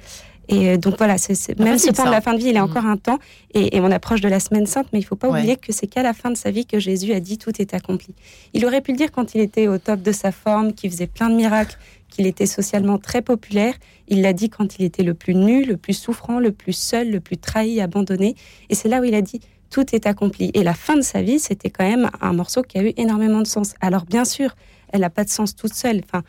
[0.51, 2.61] Et euh, donc voilà, c'est, même si temps de la fin de vie, il est
[2.61, 2.65] mmh.
[2.65, 3.21] encore un temps,
[3.55, 5.87] et, on approche de la semaine sainte, mais il ne faut pas oublier que c'est
[5.87, 8.15] qu'à la fin de sa vie que Jésus a dit tout est accompli.
[8.53, 11.07] Il aurait pu le dire quand il était au top de sa forme, qu'il faisait
[11.07, 11.79] plein de miracles,
[12.11, 13.75] qu'il était socialement très populaire.
[14.09, 17.11] Il l'a dit quand il était le plus nu, le plus souffrant, le plus seul,
[17.11, 18.35] le plus trahi, abandonné.
[18.69, 19.41] Et c'est là où il a dit
[19.71, 20.51] tout est accompli.
[20.55, 23.41] Et la fin de sa vie, c'était quand même un morceau qui a eu énormément
[23.41, 23.75] de sens.
[23.81, 24.57] Alors bien sûr,
[24.93, 26.03] elle n'a pas de sens toute seule.
[26.05, 26.23] Enfin,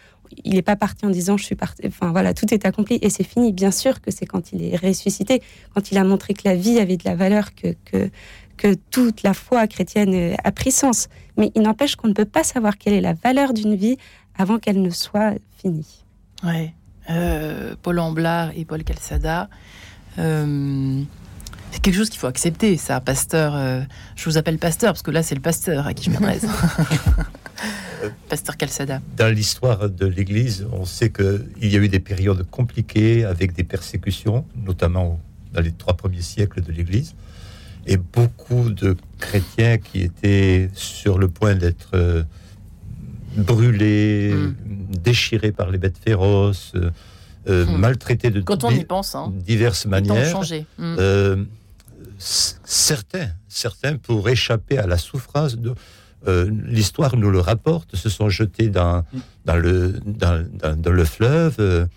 [0.43, 1.81] il n'est pas parti en disant je suis parti.
[1.85, 3.51] Enfin voilà, tout est accompli et c'est fini.
[3.51, 5.41] Bien sûr que c'est quand il est ressuscité,
[5.73, 8.09] quand il a montré que la vie avait de la valeur, que, que,
[8.57, 11.07] que toute la foi chrétienne a pris sens.
[11.37, 13.97] Mais il n'empêche qu'on ne peut pas savoir quelle est la valeur d'une vie
[14.41, 16.03] avant qu'elle ne soit finie.
[16.43, 16.73] Ouais.
[17.11, 19.49] Euh, Paul Amblard et Paul Calçada.
[20.17, 21.03] Euh,
[21.71, 23.55] c'est quelque chose qu'il faut accepter, ça, pasteur.
[23.55, 23.81] Euh,
[24.15, 26.45] je vous appelle pasteur parce que là, c'est le pasteur à qui je m'adresse.
[28.29, 28.99] pasteur Calçada.
[29.15, 33.63] Dans l'histoire de l'Église, on sait qu'il y a eu des périodes compliquées avec des
[33.63, 35.19] persécutions, notamment
[35.53, 37.13] dans les trois premiers siècles de l'Église,
[37.85, 42.25] et beaucoup de chrétiens qui étaient sur le point d'être
[43.35, 44.55] brûlés, hmm.
[45.03, 46.91] déchirés par les bêtes féroces, euh,
[47.49, 47.77] euh, hmm.
[47.77, 49.31] maltraités de Quand on y pense, hein.
[49.45, 50.39] diverses manières.
[50.77, 50.95] Hmm.
[50.99, 51.43] Euh,
[52.17, 55.73] certains, certains, pour échapper à la souffrance, de,
[56.67, 59.03] l'histoire nous le rapporte, se sont jetés dans,
[59.45, 60.45] dans, le, dans,
[60.77, 61.87] dans, le fleuve.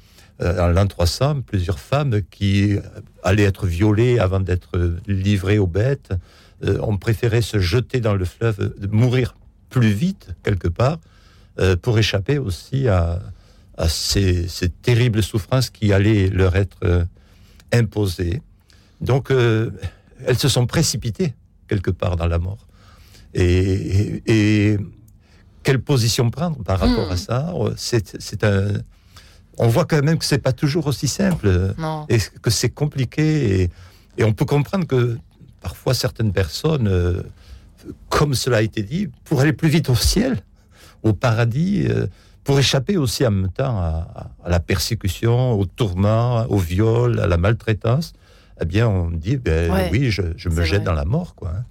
[0.41, 2.79] en l'an 300, plusieurs femmes qui
[3.23, 6.15] allaient être violées avant d'être livrées aux bêtes
[6.63, 9.35] ont préféré se jeter dans le fleuve, mourir
[9.69, 10.99] plus vite quelque part,
[11.61, 13.21] euh, pour échapper aussi à,
[13.87, 14.49] ces,
[14.83, 17.05] terribles souffrances qui allaient leur être euh,
[17.73, 18.43] imposées.
[19.01, 19.71] Donc, euh,
[20.27, 21.33] elles se sont précipitées
[21.69, 22.67] quelque part dans la mort.
[23.35, 24.77] Et,
[25.63, 27.17] quelle position prendre par rapport à hmm.
[27.17, 27.55] ça?
[27.77, 28.73] C'est un.
[29.57, 31.75] On voit quand même que c'est pas toujours aussi simple
[32.09, 33.71] et que c'est compliqué et,
[34.19, 35.17] et, on peut comprendre que
[35.61, 37.23] parfois certaines personnes,
[38.09, 40.43] comme cela a été dit, pour aller plus vite au ciel,
[41.05, 42.07] au paradis euh,
[42.43, 47.37] pour échapper aussi en même temps à, la persécution, au tourment, au viol, à la
[47.37, 48.13] maltraitance,
[48.61, 51.51] eh bien, on dit, ben, oui, je, me jette dans la mort, quoi.
[51.57, 51.65] Hein.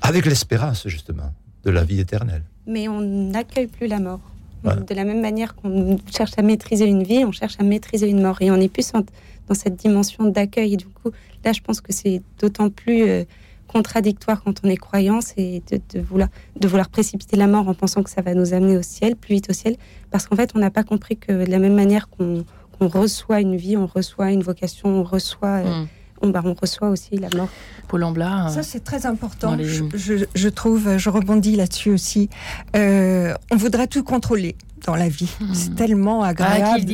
[0.00, 1.32] Avec l'espérance, justement,
[1.64, 2.42] de la vie éternelle.
[2.66, 4.20] Mais on n'accueille plus la mort.
[4.64, 8.20] De la même manière qu'on cherche à maîtriser une vie, on cherche à maîtriser une
[8.20, 8.38] mort.
[8.40, 10.76] Et on est plus dans cette dimension d'accueil.
[10.76, 11.12] Du coup,
[11.44, 13.02] là, je pense que c'est d'autant plus...
[13.02, 13.24] Euh,
[13.66, 18.02] contradictoire quand on est croyant, c'est de, vouloir, de vouloir précipiter la mort en pensant
[18.02, 19.76] que ça va nous amener au ciel, plus vite au ciel,
[20.10, 22.44] parce qu'en fait, on n'a pas compris que de la même manière qu'on
[22.80, 25.48] reçoit une vie, on reçoit une vocation, on reçoit...
[25.48, 25.86] Euh, hmm.
[26.22, 27.50] On, bah, on, reçoit aussi la mort.
[27.88, 28.48] Paul Amblard.
[28.48, 29.54] Ça, c'est très important.
[29.60, 32.30] Je, trouve, je rebondis là-dessus aussi.
[32.74, 34.56] Euh, on voudrait tout contrôler
[34.86, 35.28] dans la vie.
[35.40, 35.52] Hmm.
[35.52, 36.86] C'est tellement ah, agréable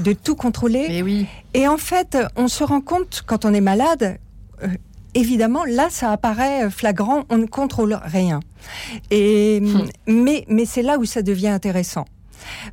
[0.00, 0.86] de tout contrôler.
[0.88, 1.26] Mais oui.
[1.54, 4.18] Et en fait, on se rend compte quand on est malade,
[4.62, 4.68] euh,
[5.14, 8.40] évidemment, là, ça apparaît flagrant, on ne contrôle rien.
[9.10, 9.86] Et, hmm.
[10.06, 12.06] mais, mais c'est là où ça devient intéressant.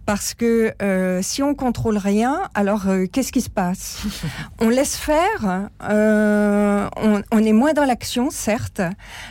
[0.06, 4.04] Parce que euh, si on contrôle rien, alors euh, qu'est-ce qui se passe?
[4.60, 8.82] On laisse faire, euh, on, on, est moins dans l'action, certes,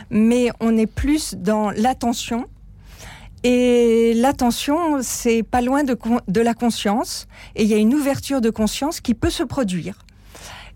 [0.09, 2.47] mais on est plus dans l'attention
[3.43, 5.97] Et l'attention, c'est pas loin de,
[6.27, 7.27] de la conscience.
[7.55, 10.05] Et il y a une ouverture de conscience qui peut se produire.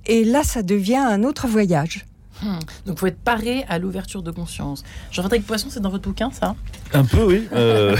[0.08, 2.06] Et là, ça devient un autre voyage.
[2.46, 2.60] Hmm.
[2.86, 4.84] Donc, faut être paré à l'ouverture de conscience.
[5.12, 6.56] Jean-Frédéric Poisson, c'est dans votre bouquin, ça?
[6.94, 7.48] Un peu, oui.
[7.54, 7.96] Euh,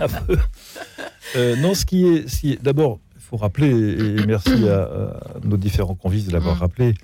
[1.36, 5.94] euh, non, ce qui est, est d'abord, il faut rappeler, et merci à, nos différents
[5.94, 6.60] convives de l'avoir hmm.
[6.60, 6.94] rappelé,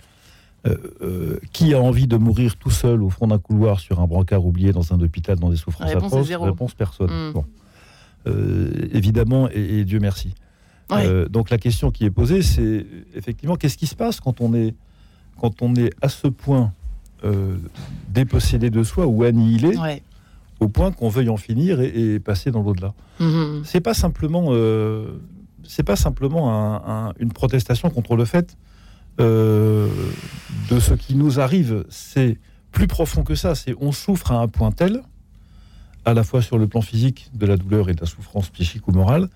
[0.66, 4.44] euh, qui a envie de mourir tout seul au fond d'un couloir sur un brancard
[4.44, 7.32] oublié dans un hôpital dans des souffrances atroces Réponse personne.
[8.26, 8.30] Hmm.
[8.92, 10.34] évidemment, et, Dieu merci.
[11.30, 14.74] donc la question qui est posée, c'est effectivement qu'est-ce qui se passe quand on est
[15.38, 16.72] quand on est à ce point
[17.24, 17.56] euh,
[18.08, 19.74] dépossédé de soi ou annihilé,
[20.60, 22.94] au point qu'on veuille en finir et, passer dans l'au-delà.
[23.20, 23.64] Mm-hmm.
[23.64, 25.18] C'est pas simplement, euh,
[25.64, 28.56] c'est pas simplement une protestation contre le fait
[29.20, 29.88] euh,
[30.70, 31.84] de ce qui nous arrive.
[31.88, 32.38] C'est
[32.70, 33.54] plus profond que ça.
[33.54, 35.02] C'est on souffre à un point tel,
[36.04, 38.86] à la fois sur le plan physique de la douleur et de la souffrance psychique
[38.88, 39.28] ou morale,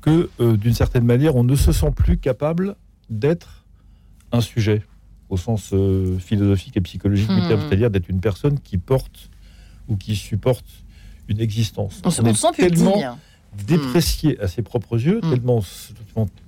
[0.00, 2.76] que d'une certaine manière, on ne se sent plus capable
[3.10, 3.64] d'être
[4.32, 4.82] un sujet
[5.30, 7.68] au sens euh, philosophique et psychologique du terme, hmm.
[7.68, 9.30] c'est-à-dire d'être une personne qui porte
[9.88, 10.64] ou qui supporte
[11.28, 12.00] une existence.
[12.04, 13.18] On, se sent tellement
[13.66, 15.30] déprécié à ses propres yeux, hmm.
[15.30, 15.64] tellement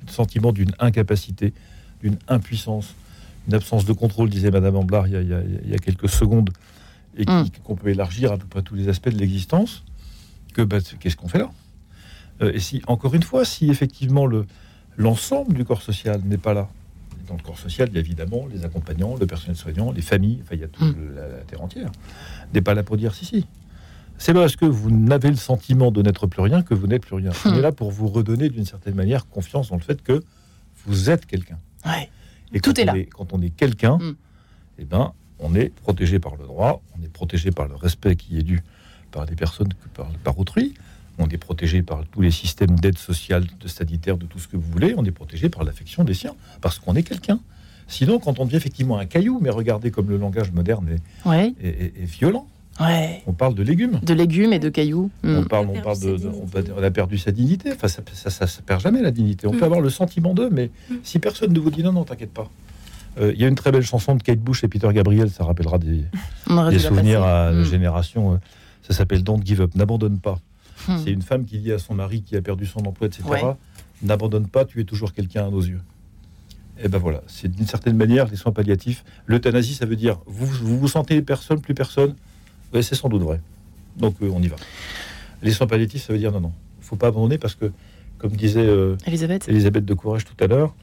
[0.07, 1.53] sentiment d'une incapacité,
[2.03, 2.95] d'une impuissance,
[3.49, 5.13] une absence de contrôle, disait Madame Amblard il
[5.67, 6.51] y a, quelques secondes,
[7.17, 7.45] et hmm.
[7.65, 9.85] qu'on peut élargir à peu près tous les aspects de l'existence,
[10.55, 11.51] que bah, qu'est-ce qu'on fait là?
[12.43, 14.47] Euh, Et si, encore une fois, si effectivement le
[14.97, 16.69] l'ensemble du corps social n'est pas là,
[17.31, 20.41] dans le corps social, il y a évidemment les accompagnants, le personnel soignant, les familles,
[20.43, 21.15] enfin, il y a toute hmm.
[21.15, 21.91] la, terre entière.
[22.53, 23.47] N'est pas là pour dire si, si.
[24.19, 27.15] C'est parce que vous n'avez le sentiment de n'être plus rien que vous n'êtes plus
[27.15, 27.31] rien.
[27.47, 30.23] On est là pour vous redonner d'une certaine manière confiance dans le fait que
[30.85, 31.59] vous êtes quelqu'un.
[32.53, 32.95] Et Tout est là.
[33.11, 34.17] quand on est quelqu'un, hmm.
[34.79, 38.39] eh ben, on est protégé par le droit, on est protégé par le respect qui
[38.39, 38.61] est dû
[39.13, 40.75] par les personnes, par, par autrui.
[41.21, 44.57] On est protégé par tous les systèmes d'aide sociale, de sanitaire, de tout ce que
[44.57, 44.95] vous voulez.
[44.97, 47.41] On est protégé par l'affection des siens, parce qu'on est quelqu'un.
[47.87, 50.97] Sinon, quand on devient effectivement un caillou, mais regardez comme le langage moderne
[51.27, 52.47] est, violent.
[53.27, 54.01] On parle de légumes.
[54.03, 55.11] De légumes et de cailloux.
[55.23, 55.49] On, hmm.
[55.49, 56.17] parle, on, parle de,
[56.77, 57.73] on, a perdu sa dignité.
[57.73, 59.47] Enfin, ça, ça, perd jamais la dignité.
[59.47, 59.65] On peut hmm.
[59.65, 60.95] avoir le sentiment d'eux, mais hmm.
[61.03, 62.49] si personne ne vous dit non, non, t'inquiète pas.
[63.21, 65.45] Euh, il y a une très belle chanson de Kate Bush et Peter Gabriel, ça
[65.45, 66.05] rappellera des,
[66.79, 68.35] souvenirs à la génération.
[68.35, 68.37] Euh,
[68.83, 70.39] ça s'appelle Don't Give Up, n'abandonne pas.
[70.89, 70.99] Hmm.
[71.05, 73.23] C'est une femme qui dit à son mari qui a perdu son emploi, etc.
[74.03, 75.81] N'abandonne pas, tu es toujours quelqu'un à nos yeux.
[76.83, 79.05] Et ben voilà, c'est d'une certaine manière les soins palliatifs.
[79.27, 82.15] L'euthanasie, ça veut dire vous vous, sentez personne, plus personne?
[82.73, 83.41] Ouais, c'est sans doute vrai.
[83.97, 84.57] Donc euh, on y va.
[85.43, 87.71] Les soins palliatifs, ça veut dire non, non, il faut pas abandonner parce que,
[88.17, 89.49] comme disait euh, Elisabeth.
[89.49, 90.75] Elisabeth de Courage tout à l'heure,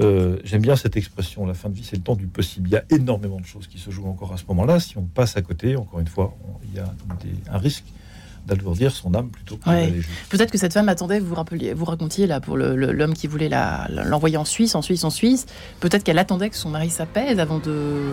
[0.00, 2.68] euh, j'aime bien cette expression, la fin de vie, c'est le temps du possible.
[2.68, 4.80] Il y a énormément de choses qui se jouent encore à ce moment-là.
[4.80, 6.92] Si on passe à côté, encore une fois, il y a
[7.52, 7.84] un risque
[8.46, 9.70] d'alourdir son âme plutôt que
[10.28, 13.50] Peut-être que cette femme attendait, vous rappeliez, vous racontiez là pour l'homme qui voulait
[13.88, 15.46] l'envoyer en Suisse, en Suisse, en Suisse.
[15.80, 18.12] Peut-être qu'elle attendait que son mari s'apaise avant de,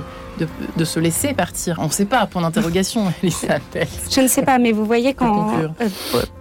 [0.77, 1.77] de, se laisser partir.
[1.79, 3.11] On ne sait pas, point d'interrogation.
[3.23, 5.53] Je ne sais pas, mais vous voyez quand.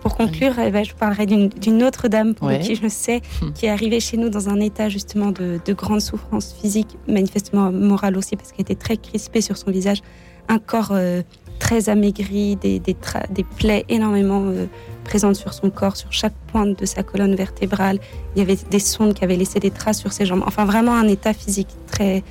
[0.02, 3.52] Pour conclure, euh, eh ben, je parlerai d'une autre dame pour qui je sais, hmm.
[3.52, 7.70] qui est arrivée chez nous dans un état justement de, de grande souffrance physique, manifestement
[7.70, 10.02] morale aussi, parce qu'elle était très crispée sur son visage.
[10.48, 10.90] Un corps.
[10.92, 11.22] Euh,
[11.60, 12.96] très amaigri, des, des,
[13.30, 14.66] des plaies énormément euh,
[15.04, 18.00] présentes sur son corps, sur chaque pointe de sa colonne vertébrale.
[18.34, 20.42] Il y avait des sondes qui avaient laissé des traces sur ses jambes.
[20.44, 22.24] Enfin, vraiment un état physique très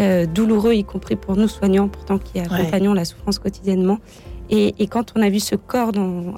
[0.00, 3.98] euh, douloureux, y compris pour nous soignants, pourtant qui accompagnons la souffrance quotidiennement.
[4.50, 5.92] Et, quand on a vu ce corps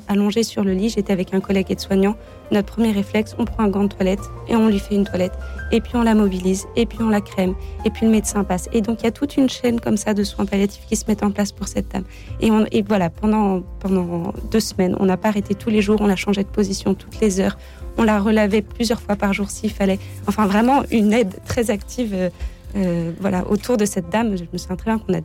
[0.09, 2.17] allongé sur le lit, j'étais avec un collègue aide-soignant.
[2.53, 5.33] Notre premier réflexe, on prend un gant de toilette et on lui fait une toilette.
[5.73, 7.55] Et puis on la mobilise, et puis on la crème,
[7.85, 8.69] et puis le médecin passe.
[8.73, 11.05] Et donc il y a toute une chaîne comme ça de soins palliatifs qui se
[11.09, 12.05] mettent en place pour cette dame.
[12.41, 16.17] Et, voilà, pendant, pendant deux semaines, on n'a pas arrêté tous les jours, on a
[16.17, 17.59] changé de position toutes les heures,
[17.99, 19.99] on la relavait plusieurs fois par jour s'il fallait.
[20.29, 22.15] Enfin vraiment une aide très active.
[22.15, 22.31] Euh,
[22.77, 25.21] euh, voilà, autour de cette dame, je me souviens très bien qu'on a,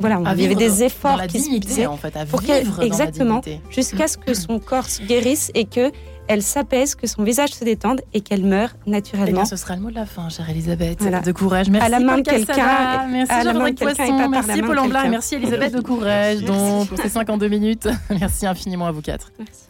[0.00, 3.40] voilà, il y avait des efforts qui se faisaient en fait, à pour vivre exactement,
[3.70, 5.92] jusqu'à ce que son corps guérisse et que
[6.28, 9.46] elle s'apaise, que son visage se détende et qu'elle meure naturellement.
[9.46, 10.98] ce sera le mot de la fin, chère Elisabeth.
[11.24, 11.70] De courage.
[11.70, 13.06] Merci à la main de quelqu'un.
[13.08, 14.28] Merci Jean-Jacques Poisson.
[14.28, 17.88] Merci Paul Amblard et merci Elisabeth de Courage donc, pour ces 52 minutes.
[18.10, 19.32] Merci infiniment à vous quatre.
[19.38, 19.62] Merci.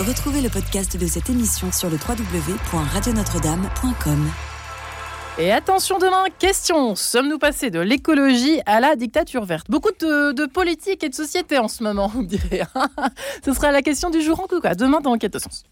[0.00, 4.47] Retrouvez le podcast de cette émission sur le www.radionotre-dame.com.
[5.40, 9.70] Et attention demain, question sommes-nous passés de l'écologie à la dictature verte?
[9.70, 12.62] Beaucoup de, politique et de société en ce moment, on dirait.
[13.44, 15.62] Ce sera la question du jour en tout cas, demain dans Quête de Sens.